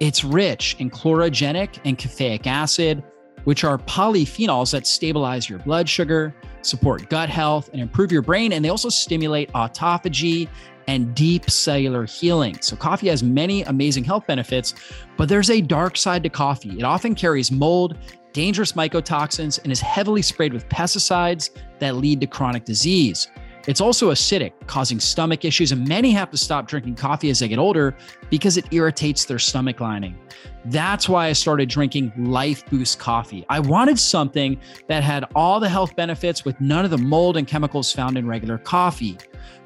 [0.00, 3.04] It's rich in chlorogenic and caffeic acid,
[3.44, 8.52] which are polyphenols that stabilize your blood sugar, support gut health, and improve your brain.
[8.52, 10.48] And they also stimulate autophagy
[10.88, 12.56] and deep cellular healing.
[12.60, 14.74] So, coffee has many amazing health benefits,
[15.16, 16.78] but there's a dark side to coffee.
[16.78, 17.96] It often carries mold,
[18.32, 23.28] dangerous mycotoxins, and is heavily sprayed with pesticides that lead to chronic disease.
[23.68, 27.48] It's also acidic, causing stomach issues, and many have to stop drinking coffee as they
[27.48, 27.96] get older
[28.28, 30.18] because it irritates their stomach lining.
[30.64, 33.44] That's why I started drinking Life Boost coffee.
[33.48, 34.58] I wanted something
[34.88, 38.26] that had all the health benefits with none of the mold and chemicals found in
[38.26, 39.16] regular coffee.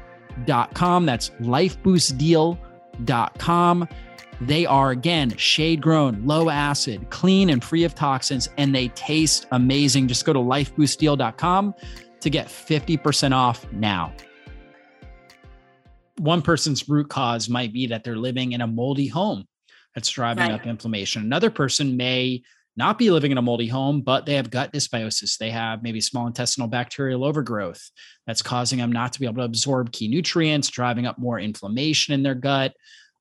[0.45, 1.05] lifeboostdeal.com.
[1.05, 3.87] That's lifeboostdeal.com.
[4.41, 9.47] They are again shade grown, low acid, clean and free of toxins, and they taste
[9.51, 10.07] amazing.
[10.07, 11.73] Just go to lifeboostdeal.com
[12.19, 14.13] to get 50% off now.
[16.17, 19.47] One person's root cause might be that they're living in a moldy home
[19.95, 20.59] that's driving right.
[20.59, 21.23] up inflammation.
[21.23, 22.43] Another person may
[22.75, 25.37] not be living in a moldy home, but they have gut dysbiosis.
[25.37, 27.81] They have maybe small intestinal bacterial overgrowth
[28.25, 32.13] that's causing them not to be able to absorb key nutrients, driving up more inflammation
[32.13, 32.73] in their gut.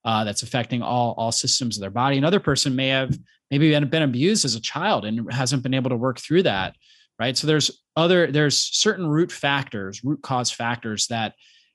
[0.05, 2.19] Uh, that's affecting all all systems of their body.
[2.19, 3.17] Another person may have
[3.53, 6.75] maybe been, been abused as a child and hasn't been able to work through that.
[7.21, 7.37] Right.
[7.37, 11.35] So there's other there's certain root factors, root cause factors that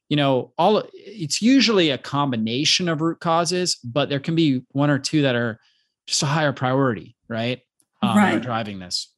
[0.09, 4.89] you know all it's usually a combination of root causes, but there can be one
[4.89, 5.59] or two that are
[6.05, 7.61] just a higher priority, right?
[8.01, 8.41] Um, right.
[8.41, 9.13] driving this.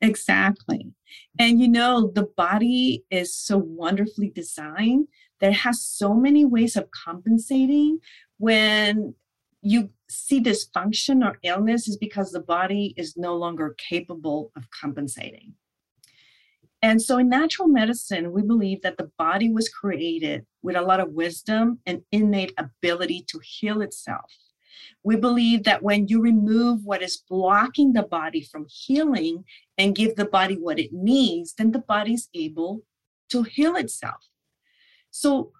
[0.00, 0.92] Exactly.
[1.38, 5.08] And you know, the body is so wonderfully designed
[5.40, 8.00] that it has so many ways of compensating
[8.38, 9.14] when
[9.62, 15.54] you see dysfunction or illness is because the body is no longer capable of compensating.
[16.82, 21.00] And so in natural medicine, we believe that the body was created with a lot
[21.00, 24.30] of wisdom and innate ability to heal itself.
[25.02, 29.44] We believe that when you remove what is blocking the body from healing
[29.76, 32.82] and give the body what it needs, then the body's able
[33.30, 34.28] to heal itself.
[35.10, 35.52] So,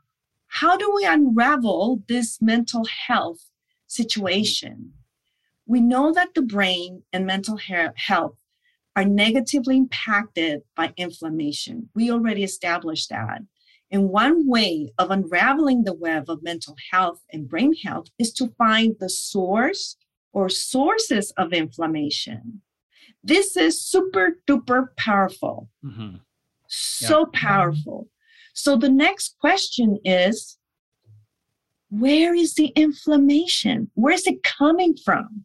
[0.47, 3.51] how do we unravel this mental health
[3.87, 4.93] situation?
[5.67, 7.59] We know that the brain and mental
[7.97, 8.37] health
[8.97, 11.89] are negatively impacted by inflammation.
[11.95, 13.41] We already established that.
[13.95, 18.49] And one way of unraveling the web of mental health and brain health is to
[18.59, 19.97] find the source
[20.33, 22.63] or sources of inflammation.
[23.23, 25.71] This is super duper powerful.
[25.85, 26.17] Mm-hmm.
[26.67, 27.41] So yeah.
[27.41, 28.09] powerful.
[28.53, 30.59] So the next question is
[31.89, 33.93] where is the inflammation?
[33.95, 35.45] Where is it coming from?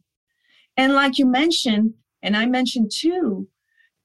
[0.76, 3.46] And like you mentioned, and I mentioned too,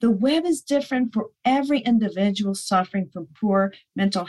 [0.06, 4.28] the web is different for every individual suffering from poor mental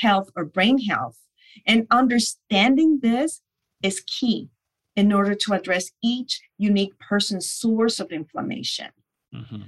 [0.00, 1.16] health or brain health.
[1.64, 3.40] And understanding this
[3.84, 4.50] is key
[4.96, 8.88] in order to address each unique person's source of inflammation.
[9.32, 9.62] Mm-hmm.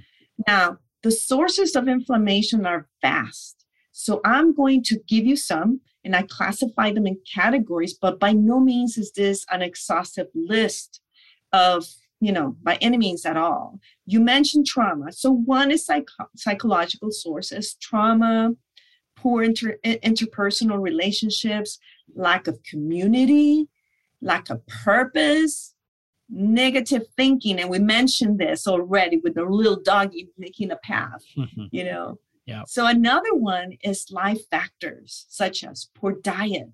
[0.49, 3.65] Now, the sources of inflammation are vast.
[3.93, 8.33] So I'm going to give you some and I classify them in categories, but by
[8.33, 11.01] no means is this an exhaustive list
[11.53, 11.87] of,
[12.21, 13.79] you know, by any means at all.
[14.07, 15.13] You mentioned trauma.
[15.13, 18.53] So one is psych- psychological sources, trauma,
[19.17, 21.79] poor inter- interpersonal relationships,
[22.15, 23.69] lack of community,
[24.21, 25.75] lack of purpose,
[26.29, 27.61] negative thinking.
[27.61, 31.67] And we mentioned this already with the little doggy making a path, mm-hmm.
[31.71, 32.19] you know.
[32.47, 32.63] Yeah.
[32.67, 36.69] So another one is life factors such as poor diet,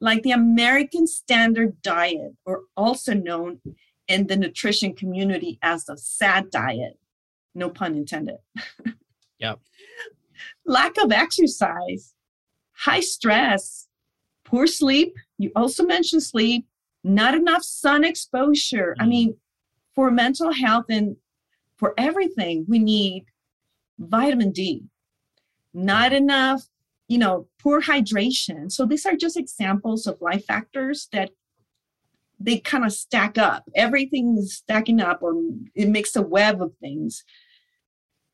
[0.00, 3.60] like the American Standard Diet, or also known
[4.08, 6.98] in the nutrition community as a SAD diet.
[7.54, 8.38] No pun intended.
[9.40, 9.60] Yep.
[10.66, 12.14] Lack of exercise,
[12.72, 13.86] high stress,
[14.44, 15.14] poor sleep.
[15.38, 16.66] You also mentioned sleep,
[17.04, 18.96] not enough sun exposure.
[18.98, 19.02] Mm.
[19.02, 19.36] I mean,
[19.94, 21.16] for mental health and
[21.76, 23.26] for everything, we need
[23.98, 24.84] vitamin D,
[25.72, 26.68] not enough,
[27.08, 28.70] you know, poor hydration.
[28.70, 31.30] So these are just examples of life factors that
[32.40, 33.64] they kind of stack up.
[33.74, 35.34] Everything is stacking up, or
[35.74, 37.24] it makes a web of things.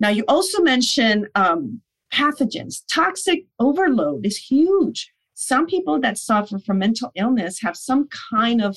[0.01, 1.81] Now, you also mentioned um,
[2.13, 2.83] pathogens.
[2.91, 5.13] Toxic overload is huge.
[5.35, 8.77] Some people that suffer from mental illness have some kind of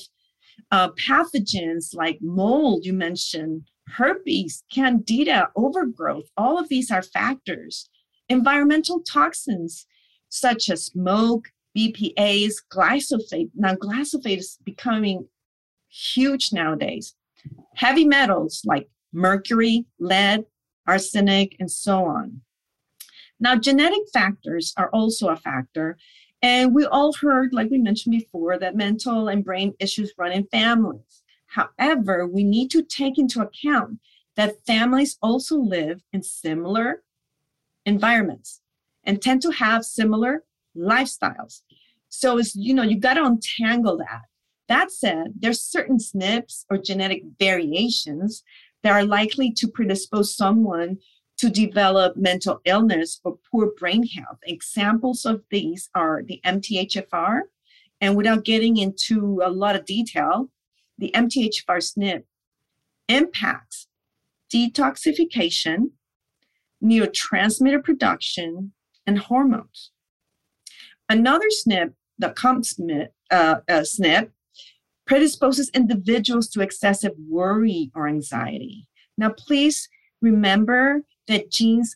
[0.72, 6.26] uh, pathogens like mold, you mentioned, herpes, candida, overgrowth.
[6.36, 7.90] All of these are factors
[8.30, 9.86] environmental toxins
[10.30, 13.52] such as smoke, BPAs, glyphosate.
[13.54, 15.28] Now, glyphosate is becoming
[15.90, 17.14] huge nowadays.
[17.76, 20.46] Heavy metals like mercury, lead,
[20.88, 22.42] arsenic, and so on.
[23.40, 25.98] Now, genetic factors are also a factor.
[26.42, 30.48] And we all heard, like we mentioned before, that mental and brain issues run in
[30.48, 31.22] families.
[31.48, 34.00] However, we need to take into account
[34.36, 37.04] that families also live in similar
[37.86, 38.62] environments
[39.04, 40.44] and tend to have similar
[40.76, 41.62] lifestyles.
[42.10, 44.22] So it's, you know, you've got to untangle that.
[44.68, 48.44] That said, there's certain SNPs or genetic variations
[48.84, 50.98] that are likely to predispose someone
[51.38, 54.40] to develop mental illness or poor brain health.
[54.44, 57.42] Examples of these are the MTHFR,
[58.02, 60.50] and without getting into a lot of detail,
[60.98, 62.24] the MTHFR SNP
[63.08, 63.88] impacts
[64.54, 65.92] detoxification,
[66.84, 68.74] neurotransmitter production,
[69.06, 69.92] and hormones.
[71.10, 74.30] Another SNP, the COMT uh, uh, SNP,
[75.06, 78.88] predisposes individuals to excessive worry or anxiety.
[79.18, 79.88] Now, please
[80.22, 81.96] remember that genes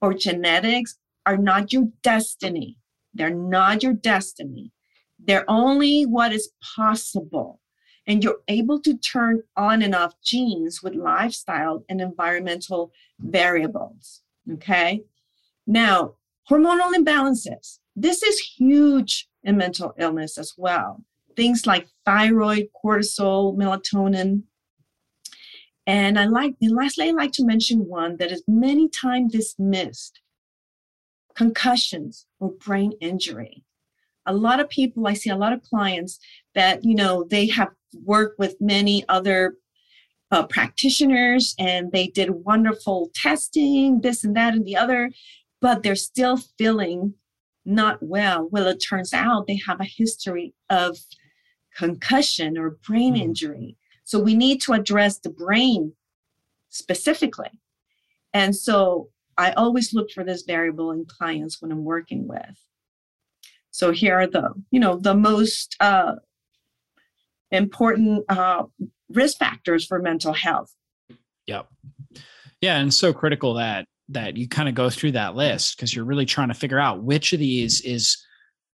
[0.00, 2.78] or genetics are not your destiny.
[3.14, 4.72] They're not your destiny.
[5.18, 7.60] They're only what is possible
[8.06, 14.22] and you're able to turn on and off genes with lifestyle and environmental variables.
[14.52, 15.02] Okay.
[15.66, 16.14] Now,
[16.48, 17.78] hormonal imbalances.
[17.96, 21.02] This is huge in mental illness as well.
[21.34, 24.42] Things like thyroid, cortisol, melatonin.
[25.86, 30.20] And I like, and lastly, I like to mention one that is many times dismissed
[31.34, 33.64] concussions or brain injury.
[34.26, 36.18] A lot of people, I see a lot of clients
[36.54, 37.70] that, you know, they have
[38.04, 39.54] worked with many other
[40.30, 45.12] uh, practitioners and they did wonderful testing, this and that and the other,
[45.62, 47.14] but they're still feeling
[47.66, 48.48] not well.
[48.50, 50.98] Well, it turns out they have a history of
[51.76, 53.20] concussion or brain mm.
[53.20, 53.76] injury.
[54.04, 55.92] So we need to address the brain
[56.70, 57.60] specifically.
[58.32, 62.60] And so I always look for this variable in clients when I'm working with.
[63.70, 66.14] So here are the, you know, the most uh,
[67.50, 68.64] important uh,
[69.10, 70.72] risk factors for mental health.
[71.46, 71.68] Yep.
[72.60, 76.04] Yeah, and so critical that that you kind of go through that list because you're
[76.04, 78.24] really trying to figure out which of these is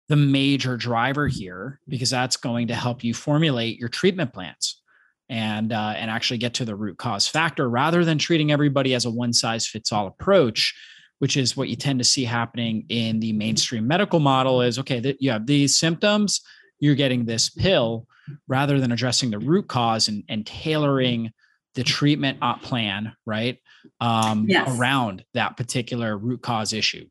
[0.09, 4.81] the major driver here because that's going to help you formulate your treatment plans
[5.29, 9.05] and uh, and actually get to the root cause factor rather than treating everybody as
[9.05, 10.75] a one size fits all approach
[11.19, 15.01] which is what you tend to see happening in the mainstream medical model is okay
[15.01, 16.41] that you have these symptoms
[16.79, 18.07] you're getting this pill
[18.47, 21.33] rather than addressing the root cause and, and tailoring
[21.75, 23.59] the treatment plan right
[24.01, 24.69] um, yes.
[24.79, 27.07] around that particular root cause issue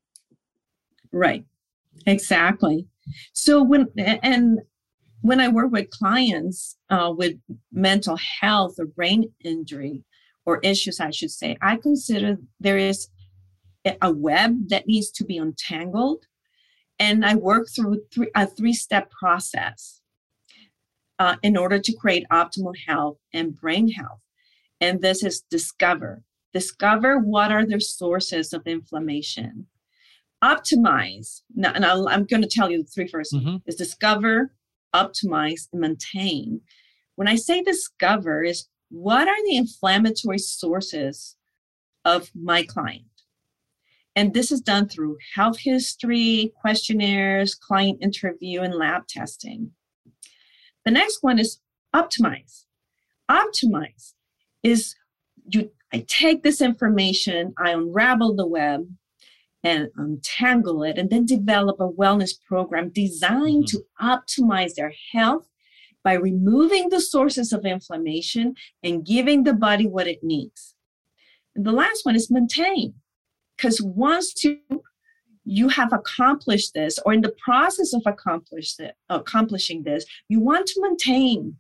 [1.12, 1.46] right
[2.06, 2.88] exactly
[3.34, 4.60] so when and
[5.22, 7.34] when i work with clients uh, with
[7.72, 10.04] mental health or brain injury
[10.46, 13.10] or issues i should say i consider there is
[14.02, 16.26] a web that needs to be untangled
[17.00, 20.02] and i work through three, a three step process
[21.20, 24.20] uh, in order to create optimal health and brain health.
[24.82, 26.22] And this is discover.
[26.56, 29.68] Discover what are the sources of inflammation.
[30.42, 31.42] optimize.
[31.54, 33.58] Now, and i am going to tell you the three first mm-hmm.
[33.66, 34.54] is discover,
[34.94, 36.62] optimize, and maintain.
[37.16, 41.36] When I say discover, is what are the inflammatory sources
[42.06, 43.04] of my client?
[44.16, 49.72] And this is done through health history, questionnaires, client interview, and lab testing.
[50.86, 51.60] The next one is
[51.94, 52.64] optimize.
[53.30, 54.14] Optimize
[54.64, 54.96] is
[55.50, 58.86] you I take this information, I unravel the web
[59.64, 63.78] and untangle it, and then develop a wellness program designed mm-hmm.
[63.78, 65.48] to optimize their health
[66.04, 70.76] by removing the sources of inflammation and giving the body what it needs.
[71.56, 72.96] And the last one is maintain.
[73.56, 74.60] Because once you
[75.48, 78.76] you have accomplished this or in the process of accomplish
[79.10, 81.56] accomplishing this you want to maintain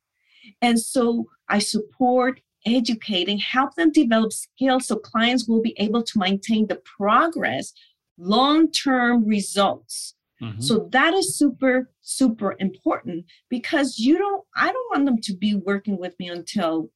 [0.60, 6.20] and so i support educating help them develop skills so clients will be able to
[6.20, 7.74] maintain the progress
[8.18, 10.61] long-term results Mm-hmm.
[10.61, 15.55] So that is super, super important because you don't, I don't want them to be
[15.55, 16.89] working with me until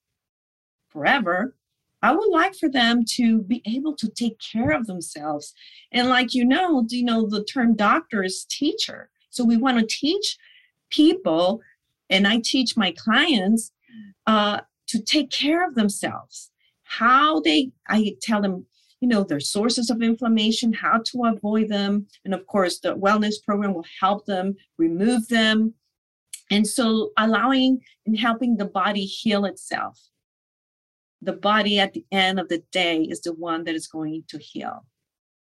[0.90, 1.56] forever.
[2.02, 5.54] I would like for them to be able to take care of themselves.
[5.92, 9.10] And like you know, you know, the term doctor is teacher.
[9.30, 10.38] So we want to teach
[10.90, 11.62] people,
[12.10, 13.72] and I teach my clients
[14.28, 16.52] uh, to take care of themselves.
[16.84, 18.66] How they, I tell them
[19.00, 22.08] you know, their sources of inflammation, how to avoid them.
[22.26, 25.74] And of course, the wellness program will help them remove them.
[26.52, 30.00] And so allowing and helping the body heal itself.
[31.22, 34.38] The body at the end of the day is the one that is going to
[34.38, 34.86] heal.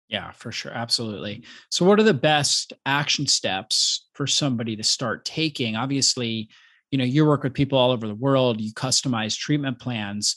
[0.09, 0.73] Yeah, for sure.
[0.73, 1.45] Absolutely.
[1.69, 5.77] So, what are the best action steps for somebody to start taking?
[5.77, 6.49] Obviously,
[6.91, 10.37] you know, you work with people all over the world, you customize treatment plans,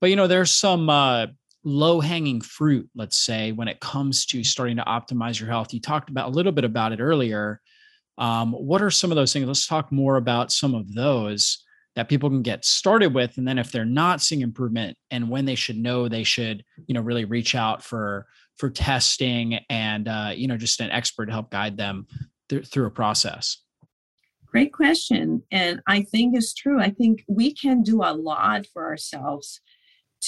[0.00, 1.26] but, you know, there's some, uh,
[1.64, 5.72] low hanging fruit, let's say, when it comes to starting to optimize your health?
[5.72, 7.60] You talked about a little bit about it earlier.
[8.18, 9.46] Um, what are some of those things?
[9.46, 13.36] Let's talk more about some of those that people can get started with.
[13.36, 16.94] And then if they're not seeing improvement and when they should know they should, you
[16.94, 18.26] know, really reach out for
[18.56, 22.06] for testing and uh, you know, just an expert to help guide them
[22.48, 23.58] th- through a process.
[24.52, 25.42] Great question.
[25.50, 26.78] And I think it's true.
[26.78, 29.62] I think we can do a lot for ourselves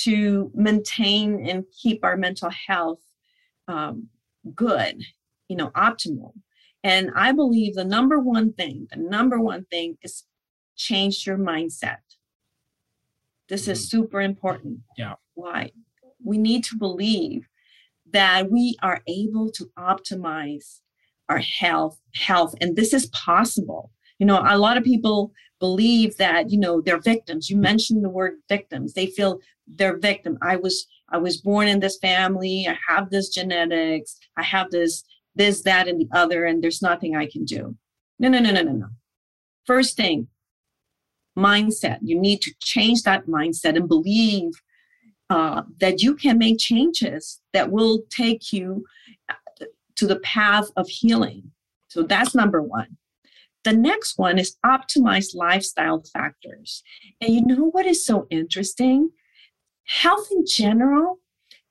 [0.05, 3.03] to maintain and keep our mental health
[3.68, 4.09] um,
[4.55, 5.03] good,
[5.49, 6.33] you know, optimal.
[6.83, 10.25] And I believe the number one thing, the number one thing is
[10.75, 11.99] change your mindset.
[13.51, 13.72] This mm-hmm.
[13.72, 14.81] is super important.
[14.97, 15.14] Yeah.
[15.35, 15.70] Why?
[16.25, 17.47] We need to believe
[18.11, 20.81] that we are able to optimize
[21.29, 26.51] our health health and this is possible you know a lot of people believe that
[26.51, 27.49] you know they're victims.
[27.49, 28.93] You mentioned the word victims.
[28.93, 30.39] They feel they're victim.
[30.43, 32.69] I was i was born in this family.
[32.69, 34.19] I have this genetics.
[34.37, 35.05] I have this
[35.35, 37.77] this that and the other and there's nothing i can do.
[38.19, 38.89] No no no no no no.
[39.65, 40.29] First thing
[41.37, 41.99] mindset.
[42.03, 44.53] You need to change that mindset and believe
[45.31, 48.85] uh, that you can make changes that will take you
[49.29, 49.65] uh,
[49.97, 51.51] to the path of healing.
[51.89, 52.97] So that's number one
[53.65, 56.83] the next one is optimize lifestyle factors.
[57.21, 59.11] And you know what is so interesting?
[59.87, 61.19] Health in general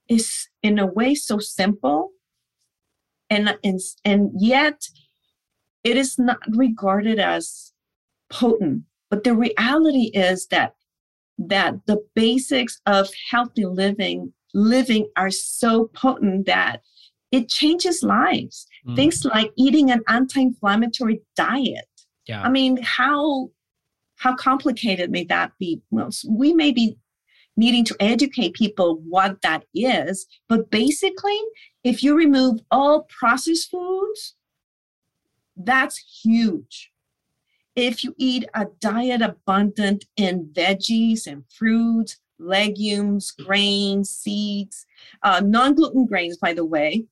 [0.08, 2.12] is, in a way, so simple,
[3.30, 4.88] and, and, and yet
[5.84, 7.74] it is not regarded as
[8.30, 8.84] potent.
[9.10, 10.76] But the reality is that
[11.40, 16.82] that the basics of healthy living living are so potent that
[17.32, 18.68] it changes lives.
[18.88, 18.96] Mm.
[18.96, 21.88] Things like eating an anti-inflammatory diet.
[22.28, 22.42] Yeah.
[22.42, 23.50] I mean, how
[24.18, 25.82] how complicated may that be?
[25.92, 26.98] Well, we may be
[27.58, 31.38] needing to educate people what that is, but basically,
[31.84, 34.36] if you remove all processed foods,
[35.56, 36.92] that's huge.
[37.76, 44.86] If you eat a diet abundant in veggies and fruits, legumes, grains, seeds,
[45.24, 47.06] uh, non gluten grains, by the way,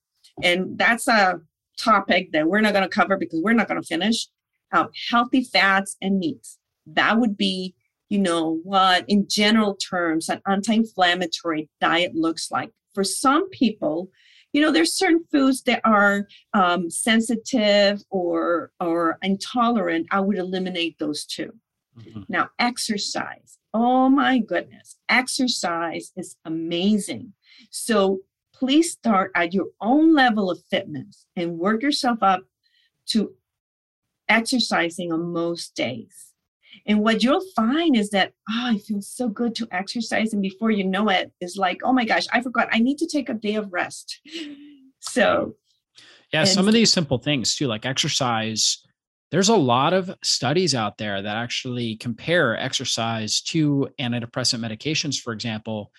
[0.44, 1.42] and that's a
[1.82, 4.28] topic that we're not going to cover because we're not going to finish.
[4.72, 6.58] Uh, healthy fats and meats.
[6.86, 7.76] That would be,
[8.10, 12.72] you know, what in general terms an anti-inflammatory diet looks like.
[12.94, 14.10] For some people,
[14.54, 20.08] you know, there's certain foods that are um, sensitive or or intolerant.
[20.12, 21.54] I would eliminate those too.
[21.98, 22.22] Mm-hmm.
[22.30, 23.58] Now, exercise.
[23.74, 27.34] Oh my goodness, exercise is amazing.
[27.70, 28.20] So
[28.62, 32.42] please start at your own level of fitness and work yourself up
[33.08, 33.32] to
[34.30, 36.28] exercising on most days.
[36.86, 40.34] And what you'll find is that, ah, oh, it feels so good to exercise.
[40.34, 43.08] And before you know it, it's like, oh my gosh, I forgot, I need to
[43.08, 44.20] take a day of rest.
[45.04, 45.56] So,
[46.32, 48.86] Yeah, and some of these simple things too, like exercise.
[49.32, 55.34] There's a lot of studies out there that actually compare exercise to antidepressant medications, for
[55.34, 55.92] example.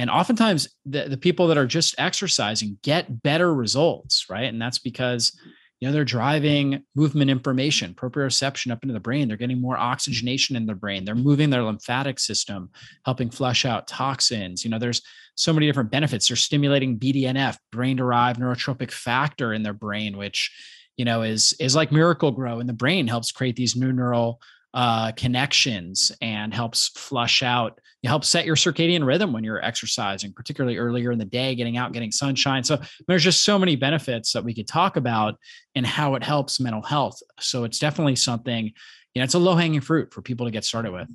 [0.00, 4.46] And oftentimes, the, the people that are just exercising get better results, right?
[4.46, 5.38] And that's because
[5.78, 9.28] you know they're driving movement information proprioception up into the brain.
[9.28, 11.04] They're getting more oxygenation in the brain.
[11.04, 12.70] They're moving their lymphatic system
[13.04, 14.64] helping flush out toxins.
[14.64, 15.02] You know there's
[15.34, 16.28] so many different benefits.
[16.28, 20.50] They're stimulating bdnf brain derived neurotrophic factor in their brain which
[20.96, 24.40] you know is is like Miracle-Gro in the brain helps create these new neural
[24.74, 30.32] uh, connections and helps flush out, it helps set your circadian rhythm when you're exercising,
[30.32, 32.64] particularly earlier in the day, getting out, getting sunshine.
[32.64, 35.36] So there's just so many benefits that we could talk about
[35.74, 37.20] and how it helps mental health.
[37.38, 38.66] So it's definitely something,
[39.14, 41.08] you know, it's a low hanging fruit for people to get started with.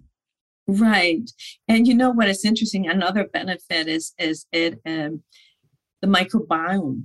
[0.68, 1.30] Right.
[1.68, 2.88] And you know what is interesting?
[2.88, 5.24] Another benefit is is it um,
[6.02, 7.04] the microbiome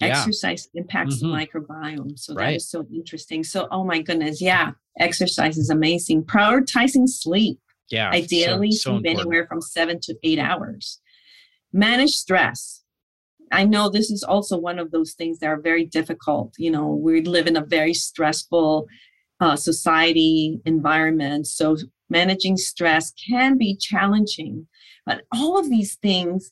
[0.00, 0.08] yeah.
[0.08, 1.30] exercise impacts mm-hmm.
[1.30, 2.18] the microbiome.
[2.18, 2.50] So right.
[2.50, 3.44] that is so interesting.
[3.44, 6.24] So, oh my goodness, yeah, exercise is amazing.
[6.24, 7.58] Prioritizing sleep.
[7.90, 8.10] Yeah.
[8.10, 9.20] Ideally, so, so sleep important.
[9.20, 11.00] anywhere from seven to eight hours.
[11.72, 12.82] Manage stress.
[13.52, 16.54] I know this is also one of those things that are very difficult.
[16.58, 18.86] You know, we live in a very stressful
[19.40, 21.46] uh, society environment.
[21.46, 21.76] So
[22.08, 24.66] managing stress can be challenging.
[25.06, 26.50] But all of these things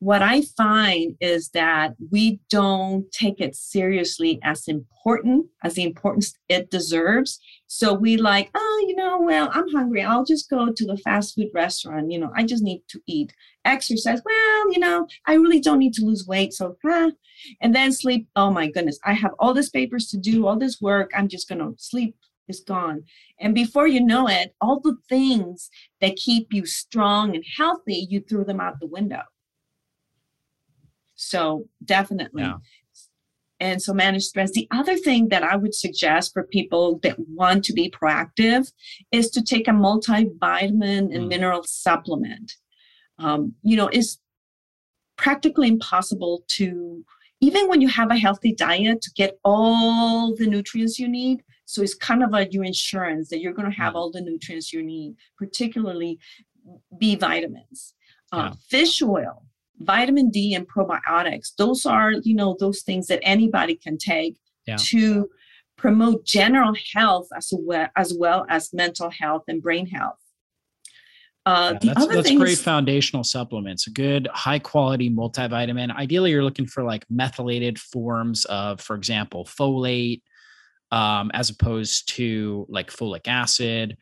[0.00, 6.34] what I find is that we don't take it seriously as important as the importance
[6.48, 7.38] it deserves.
[7.66, 10.02] So we like, oh, you know, well, I'm hungry.
[10.02, 12.10] I'll just go to the fast food restaurant.
[12.10, 13.34] You know, I just need to eat.
[13.66, 14.22] Exercise.
[14.24, 16.54] Well, you know, I really don't need to lose weight.
[16.54, 16.76] So.
[17.60, 18.26] And then sleep.
[18.34, 18.98] Oh my goodness.
[19.04, 21.10] I have all these papers to do, all this work.
[21.14, 22.16] I'm just going to sleep
[22.48, 23.04] is gone.
[23.38, 25.70] And before you know it, all the things
[26.00, 29.22] that keep you strong and healthy, you threw them out the window.
[31.20, 32.42] So definitely.
[32.42, 32.56] Yeah.
[33.60, 34.52] And so manage stress.
[34.52, 38.72] The other thing that I would suggest for people that want to be proactive
[39.12, 41.28] is to take a multivitamin and mm.
[41.28, 42.56] mineral supplement.
[43.18, 44.18] Um, you know, it's
[45.18, 47.04] practically impossible to,
[47.42, 51.42] even when you have a healthy diet, to get all the nutrients you need.
[51.66, 53.96] So it's kind of like your insurance that you're going to have mm.
[53.96, 56.18] all the nutrients you need, particularly
[56.98, 57.92] B vitamins.
[58.32, 59.44] Uh, Fish oil
[59.80, 61.54] vitamin D and probiotics.
[61.56, 64.76] Those are, you know, those things that anybody can take yeah.
[64.78, 65.28] to
[65.76, 70.18] promote general health as well as well as mental health and brain health.
[71.46, 73.86] Uh, yeah, that's, that's great is, foundational supplements.
[73.86, 75.94] A good high quality multivitamin.
[75.96, 80.20] Ideally, you're looking for like methylated forms of, for example, folate,
[80.92, 83.96] um, as opposed to like folic acid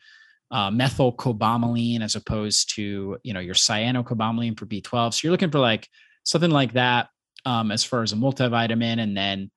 [0.50, 5.14] uh, methylcobalamin as opposed to you know your cyanocobalamin for B12.
[5.14, 5.88] So you're looking for like
[6.24, 7.08] something like that
[7.44, 9.50] um, as far as a multivitamin, and then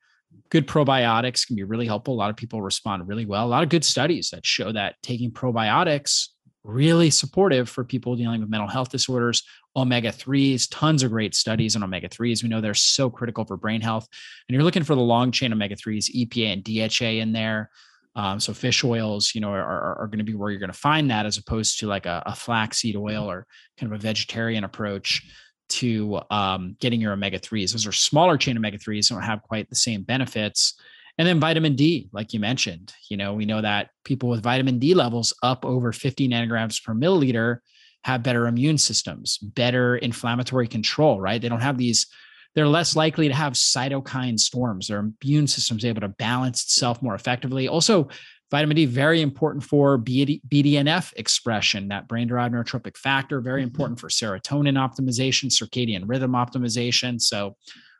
[0.49, 2.13] good probiotics can be really helpful.
[2.13, 3.45] A lot of people respond really well.
[3.45, 6.27] A lot of good studies that show that taking probiotics
[6.63, 9.43] really supportive for people dealing with mental health disorders.
[9.75, 12.43] Omega 3s, tons of great studies on omega 3s.
[12.43, 14.07] We know they're so critical for brain health.
[14.47, 17.71] And you're looking for the long chain omega 3s, EPA and DHA in there.
[18.15, 20.71] Um, so fish oils, you know, are, are, are going to be where you're going
[20.71, 23.47] to find that as opposed to like a, a flaxseed oil or
[23.79, 25.23] kind of a vegetarian approach
[25.69, 27.71] to um, getting your omega 3s.
[27.71, 30.73] Those are smaller chain omega 3s, don't have quite the same benefits.
[31.17, 34.79] And then vitamin D, like you mentioned, you know, we know that people with vitamin
[34.79, 37.59] D levels up over 50 nanograms per milliliter
[38.03, 41.41] have better immune systems, better inflammatory control, right?
[41.41, 42.07] They don't have these
[42.55, 44.87] they're less likely to have cytokine storms.
[44.87, 47.67] Their immune system is able to balance itself more effectively.
[47.67, 48.09] Also,
[48.49, 53.67] vitamin D very important for BDNF expression, that brain-derived neurotrophic factor, very mm-hmm.
[53.67, 57.21] important for serotonin optimization, circadian rhythm optimization.
[57.21, 57.55] So,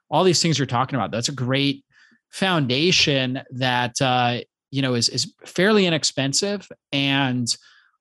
[0.10, 1.86] all these things you're talking about, that's a great
[2.30, 4.40] foundation that uh,
[4.72, 7.48] you know is is fairly inexpensive and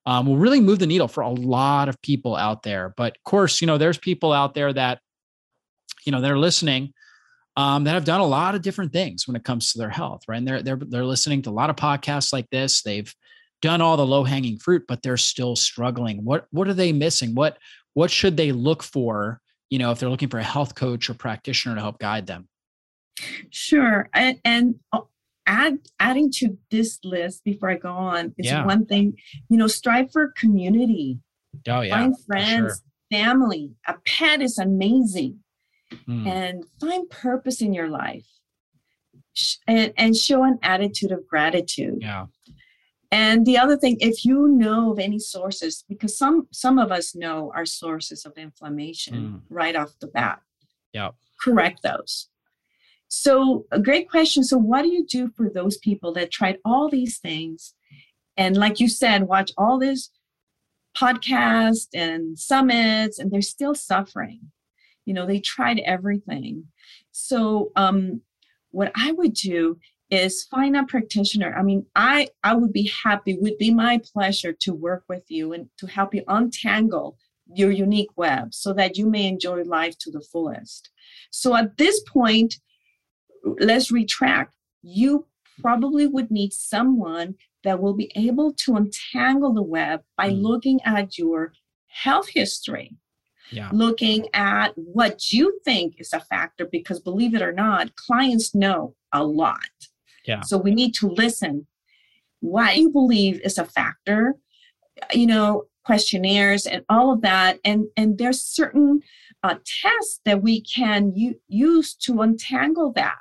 [0.05, 2.93] um, will really move the needle for a lot of people out there.
[2.97, 4.99] But of course, you know, there's people out there that
[6.05, 6.93] you know, they're listening
[7.57, 10.23] um, that have done a lot of different things when it comes to their health,
[10.27, 10.37] right?
[10.37, 12.81] And they're they're they're listening to a lot of podcasts like this.
[12.81, 13.13] They've
[13.61, 16.23] done all the low hanging fruit, but they're still struggling.
[16.23, 17.35] What what are they missing?
[17.35, 17.57] What
[17.93, 19.41] what should they look for?
[19.69, 22.47] You know, if they're looking for a health coach or practitioner to help guide them.
[23.49, 25.01] Sure, and, and uh,
[25.45, 28.65] add adding to this list before I go on is yeah.
[28.65, 29.17] one thing.
[29.49, 31.19] You know, strive for community.
[31.67, 32.81] Oh yeah, find friends,
[33.11, 33.19] sure.
[33.19, 33.71] family.
[33.87, 35.39] A pet is amazing
[36.07, 36.27] mm.
[36.27, 38.27] and find purpose in your life
[39.67, 41.99] and, and show an attitude of gratitude.
[42.01, 42.25] Yeah.
[43.11, 47.13] And the other thing, if you know of any sources, because some some of us
[47.13, 49.41] know our sources of inflammation mm.
[49.49, 50.39] right off the bat.
[50.93, 51.09] Yeah.
[51.41, 52.29] Correct those.
[53.09, 54.45] So, a great question.
[54.45, 57.73] So, what do you do for those people that tried all these things?
[58.37, 60.09] And, like you said, watch all this
[60.95, 64.39] podcast and summits, and they're still suffering.
[65.05, 66.67] You know, they tried everything.
[67.11, 68.21] So, um,
[68.71, 69.79] what I would do
[70.09, 71.55] is find a practitioner.
[71.57, 75.53] I mean, I I would be happy, would be my pleasure to work with you
[75.53, 77.17] and to help you untangle
[77.53, 80.89] your unique web so that you may enjoy life to the fullest.
[81.31, 82.55] So at this point,
[83.43, 84.55] let's retract.
[84.81, 85.27] You
[85.59, 90.41] probably would need someone that will be able to untangle the web by mm.
[90.41, 91.53] looking at your
[91.87, 92.95] health history,
[93.51, 93.69] yeah.
[93.71, 98.95] looking at what you think is a factor, because believe it or not, clients know
[99.11, 99.59] a lot.
[100.25, 100.41] Yeah.
[100.41, 101.67] So we need to listen.
[102.39, 104.35] What you believe is a factor,
[105.13, 107.59] you know, questionnaires and all of that.
[107.65, 109.01] And, and there's certain
[109.43, 113.17] uh, tests that we can u- use to untangle that.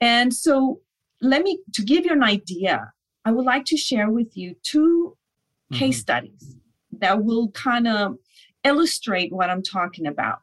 [0.00, 0.80] And so
[1.20, 2.92] let me, to give you an idea,
[3.24, 5.16] I would like to share with you 2
[5.70, 5.78] mm-hmm.
[5.78, 6.56] case studies
[6.98, 8.18] that will kind of
[8.64, 10.40] illustrate what I'm talking about.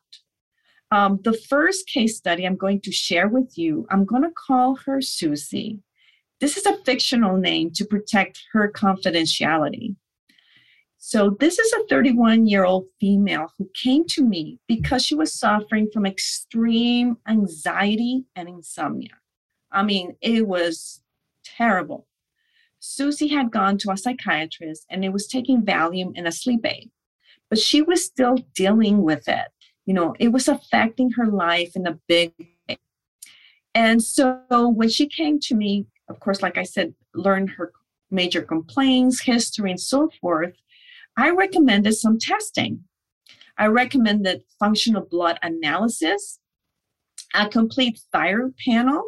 [0.91, 4.76] Um, the first case study I'm going to share with you, I'm going to call
[4.86, 5.80] her Susie.
[6.39, 9.95] This is a fictional name to protect her confidentiality.
[11.01, 15.34] So, this is a 31 year old female who came to me because she was
[15.34, 19.17] suffering from extreme anxiety and insomnia.
[19.72, 21.01] I mean, it was
[21.43, 22.07] terrible.
[22.80, 26.91] Susie had gone to a psychiatrist and it was taking Valium and a sleep aid,
[27.50, 29.47] but she was still dealing with it.
[29.86, 32.78] You know, it was affecting her life in a big way.
[33.74, 37.72] And so when she came to me, of course, like I said, learn her
[38.12, 40.56] major complaints, history, and so forth,
[41.18, 42.84] I recommended some testing.
[43.58, 46.39] I recommended functional blood analysis,
[47.34, 49.04] a complete thyroid panel,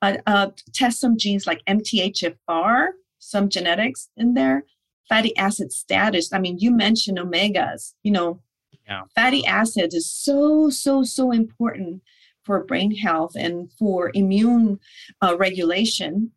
[0.00, 2.88] uh, uh, test some genes like MTHFR,
[3.18, 4.64] some genetics in there,
[5.08, 6.32] fatty acid status.
[6.32, 8.40] I mean, you mentioned omegas, you know,
[8.86, 9.02] yeah.
[9.14, 12.02] fatty acids is so, so, so important
[12.44, 14.80] for brain health and for immune
[15.22, 16.32] uh, regulation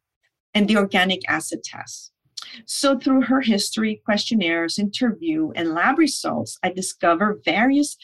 [0.53, 2.11] and the organic acid test.
[2.65, 7.95] So, through her history, questionnaires, interview, and lab results, I discovered various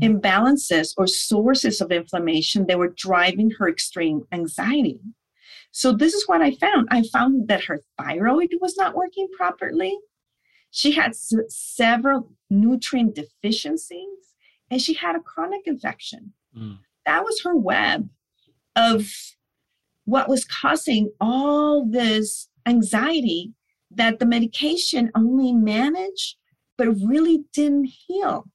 [0.00, 5.00] imbalances or sources of inflammation that were driving her extreme anxiety.
[5.72, 6.88] So, this is what I found.
[6.90, 9.96] I found that her thyroid was not working properly.
[10.70, 14.34] She had s- several nutrient deficiencies,
[14.70, 16.34] and she had a chronic infection.
[16.56, 16.78] Mm.
[17.06, 18.08] That was her web
[18.76, 19.10] of
[20.04, 23.52] what was causing all this anxiety
[23.90, 26.36] that the medication only managed
[26.78, 28.46] but really didn't heal.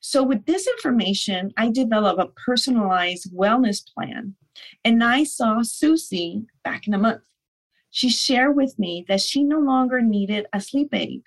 [0.00, 4.36] So, with this information, I developed a personalized wellness plan.
[4.84, 7.22] And I saw Susie back in a month.
[7.90, 11.22] She shared with me that she no longer needed a sleep aid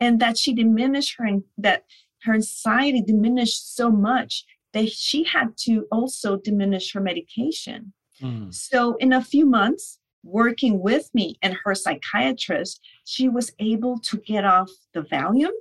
[0.00, 1.28] and that she diminished her,
[1.58, 1.84] that
[2.22, 7.92] her anxiety diminished so much that she had to also diminish her medication.
[8.20, 8.52] Mm.
[8.52, 14.16] So, in a few months, working with me and her psychiatrist, she was able to
[14.18, 15.52] get off the Valium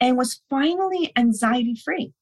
[0.00, 2.12] and was finally anxiety free.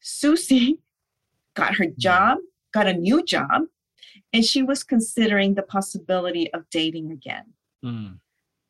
[0.00, 0.78] Susie
[1.54, 2.38] got her job,
[2.72, 3.62] got a new job,
[4.32, 7.52] and she was considering the possibility of dating again.
[7.84, 8.18] Mm.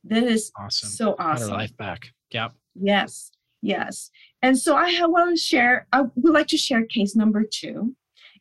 [0.05, 0.88] That is awesome.
[0.88, 1.48] So awesome.
[1.48, 2.12] Got her life back.
[2.30, 2.53] Yep.
[2.74, 3.32] Yes.
[3.62, 4.11] Yes.
[4.40, 7.94] And so I want to share, I would like to share case number two.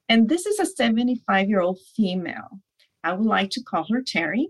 [0.08, 2.62] And this is a 75 year old female
[3.04, 4.50] I would like to call her Terry.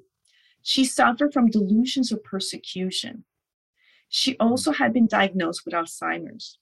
[0.61, 3.25] She suffered from delusions of persecution.
[4.09, 6.57] She also had been diagnosed with Alzheimer's.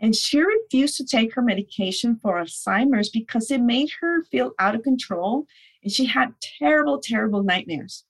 [0.00, 4.74] And she refused to take her medication for Alzheimer's because it made her feel out
[4.74, 5.46] of control
[5.82, 8.04] and she had terrible, terrible nightmares.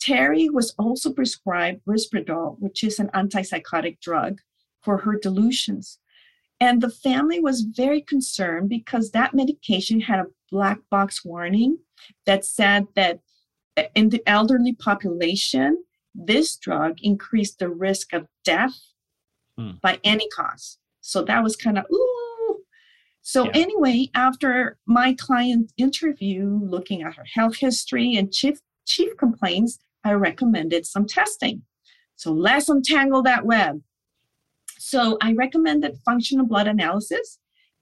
[0.00, 4.40] Terry was also prescribed Risperdal, which is an antipsychotic drug,
[4.82, 5.98] for her delusions.
[6.60, 11.78] And the family was very concerned because that medication had a black box warning
[12.24, 13.20] that said that
[13.94, 18.78] in the elderly population, this drug increased the risk of death
[19.58, 19.72] hmm.
[19.82, 20.78] by any cause.
[21.00, 22.60] So that was kind of, ooh.
[23.22, 23.50] So, yeah.
[23.54, 30.12] anyway, after my client interview, looking at her health history and chief, chief complaints, I
[30.12, 31.62] recommended some testing.
[32.14, 33.82] So, let's untangle that web.
[34.78, 37.40] So, I recommended functional blood analysis,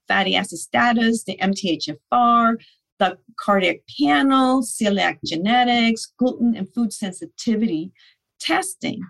[0.09, 2.57] fatty acid status, the MTHFR,
[2.99, 7.93] the cardiac panel, celiac genetics, gluten and food sensitivity
[8.41, 9.03] testing.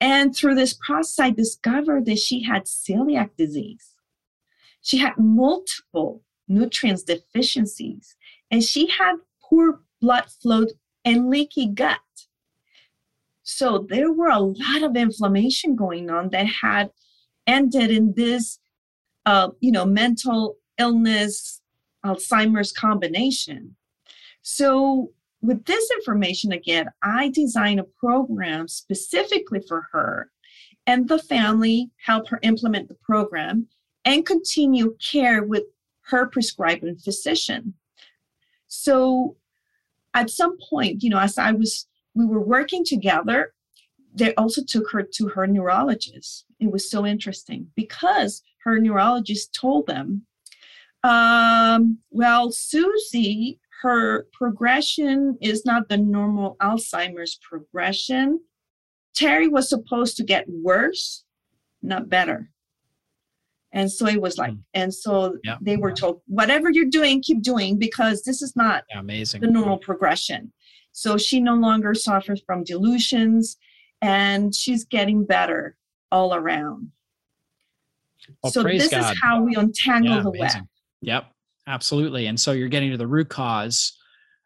[0.00, 3.94] And through this process, I discovered that she had celiac disease.
[4.80, 8.16] She had multiple nutrients deficiencies,
[8.50, 10.66] and she had poor blood flow
[11.04, 11.98] and leaky gut.
[13.42, 16.90] So there were a lot of inflammation going on that had
[17.46, 18.58] ended in this,
[19.26, 21.60] uh, you know, mental illness,
[22.04, 23.76] Alzheimer's combination.
[24.42, 30.30] So with this information again, I design a program specifically for her
[30.86, 33.68] and the family, help her implement the program
[34.04, 35.64] and continue care with
[36.06, 37.74] her prescribing physician.
[38.66, 39.36] So
[40.14, 43.52] at some point, you know, as I was, we were working together,
[44.14, 46.46] they also took her to her neurologist.
[46.58, 50.26] It was so interesting because her neurologist told them,
[51.04, 58.40] um, well, Susie, her progression is not the normal Alzheimer's progression.
[59.14, 61.24] Terry was supposed to get worse,
[61.82, 62.50] not better.
[63.72, 64.60] And so it was like, hmm.
[64.74, 65.58] and so yeah.
[65.60, 69.40] they were told, whatever you're doing, keep doing because this is not yeah, amazing.
[69.40, 70.52] the normal progression.
[70.92, 73.56] So she no longer suffers from delusions
[74.00, 75.76] and she's getting better
[76.10, 76.90] all around.
[78.42, 79.12] Well, so this God.
[79.12, 80.60] is how we untangle yeah, the amazing.
[80.60, 80.68] web.
[81.02, 81.32] Yep,
[81.68, 82.26] absolutely.
[82.26, 83.96] And so you're getting to the root cause,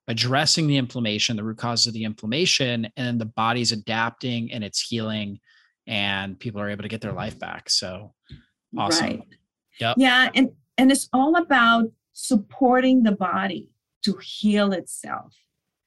[0.08, 4.80] addressing the inflammation, the root cause of the inflammation, and the body's adapting and it's
[4.80, 5.40] healing,
[5.86, 7.70] and people are able to get their life back.
[7.70, 8.12] So
[8.76, 9.06] awesome.
[9.06, 9.22] Right.
[9.80, 9.96] Yep.
[9.98, 13.70] Yeah, and and it's all about supporting the body
[14.04, 15.34] to heal itself.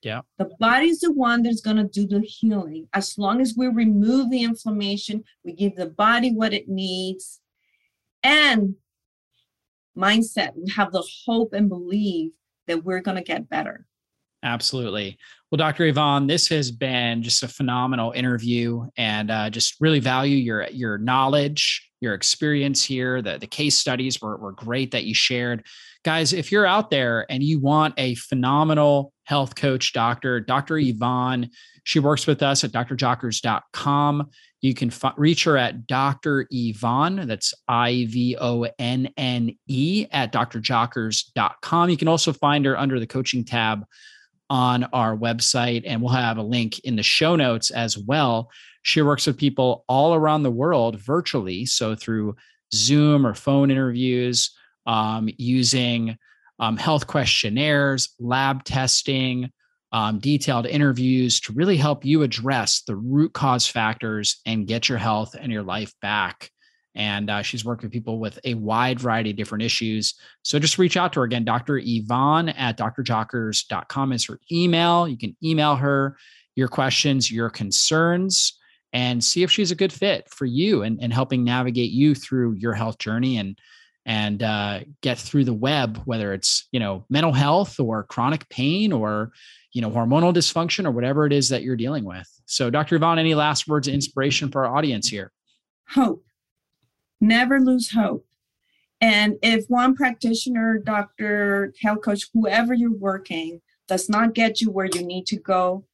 [0.02, 0.22] Yeah.
[0.38, 2.88] The body's the one that's going to do the healing.
[2.94, 7.42] As long as we remove the inflammation, we give the body what it needs.
[8.22, 8.76] And
[9.98, 12.32] mindset, we have the hope and believe
[12.68, 13.86] that we're going to get better.
[14.44, 15.18] Absolutely.
[15.50, 15.86] Well, Dr.
[15.86, 21.00] Ivonne, this has been just a phenomenal interview and uh, just really value your your
[21.00, 23.22] knowledge, your experience here.
[23.24, 25.66] The, the case studies were, were great that you shared.
[26.04, 30.76] Guys, if you're out there and you want a phenomenal health coach doctor, Dr.
[30.76, 31.50] Ivonne,
[31.84, 34.30] she works with us at drjockers.com.
[34.66, 36.48] You can f- reach her at Dr.
[36.52, 41.90] Ivonne, that's I V O N N E, at drjockers.com.
[41.92, 43.86] You can also find her under the coaching tab
[44.50, 48.50] on our website, and we'll have a link in the show notes as well.
[48.82, 52.36] She works with people all around the world virtually, so through
[52.74, 54.50] Zoom or phone interviews,
[54.88, 56.18] um, using
[56.58, 59.52] um, health questionnaires, lab testing,
[59.92, 64.98] um, detailed interviews to really help you address the root cause factors and get your
[64.98, 66.50] health and your life back.
[66.96, 70.14] And uh, she's worked with people with a wide variety of different issues.
[70.44, 71.44] So just reach out to her again.
[71.44, 71.80] Dr.
[71.80, 75.08] Ivonne at drjockers.com is her email.
[75.08, 76.18] You can email her
[76.56, 78.58] your questions, your concerns,
[78.94, 82.54] and see if she's a good fit for you and, and helping navigate you through
[82.54, 83.60] your health journey and
[84.06, 88.92] and uh, get through the web, whether it's you know mental health or chronic pain
[88.92, 89.32] or
[89.74, 92.28] you know hormonal dysfunction or whatever it is that you're dealing with.
[92.46, 92.98] So, Dr.
[92.98, 95.32] Ivonne, any last words of inspiration for our audience here?
[95.90, 96.24] Hope.
[97.20, 98.26] Never lose hope.
[99.02, 104.90] And if one practitioner, doctor, health coach, whoever you're working, does not get you where
[104.94, 105.86] you need to go,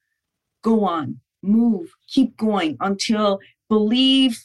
[0.61, 3.39] go on, move, keep going until
[3.69, 4.41] believe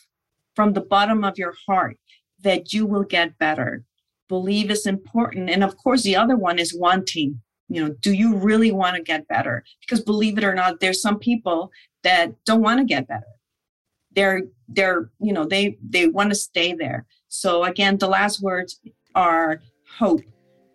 [0.55, 1.99] from the bottom of your heart
[2.43, 3.85] that you will get better.
[4.29, 5.51] Believe is important.
[5.51, 7.41] And of course, the other one is wanting.
[7.69, 9.65] You know, do you really want to get better?
[9.81, 11.71] Because believe it or not, there's some people
[12.03, 13.27] that don't want to get better.
[14.13, 17.07] They're they're, you know, they they want to stay there.
[17.29, 18.81] So again, the last words
[19.15, 19.61] are
[19.99, 20.23] hope.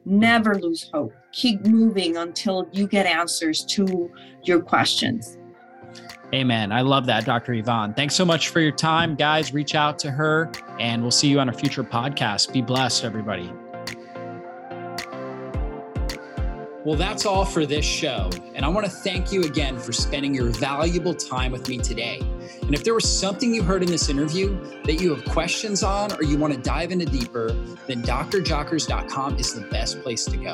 [0.05, 1.13] Never lose hope.
[1.31, 4.11] Keep moving until you get answers to
[4.43, 5.37] your questions.
[6.33, 6.71] Amen.
[6.71, 7.53] I love that, Dr.
[7.53, 7.93] Ivonne.
[7.93, 9.15] Thanks so much for your time.
[9.15, 12.53] Guys, reach out to her and we'll see you on a future podcast.
[12.53, 13.51] Be blessed, everybody.
[16.83, 18.29] Well, that's all for this show.
[18.55, 22.19] And I want to thank you again for spending your valuable time with me today.
[22.61, 26.11] And if there was something you heard in this interview that you have questions on
[26.13, 27.51] or you want to dive into deeper,
[27.85, 30.53] then drjockers.com is the best place to go.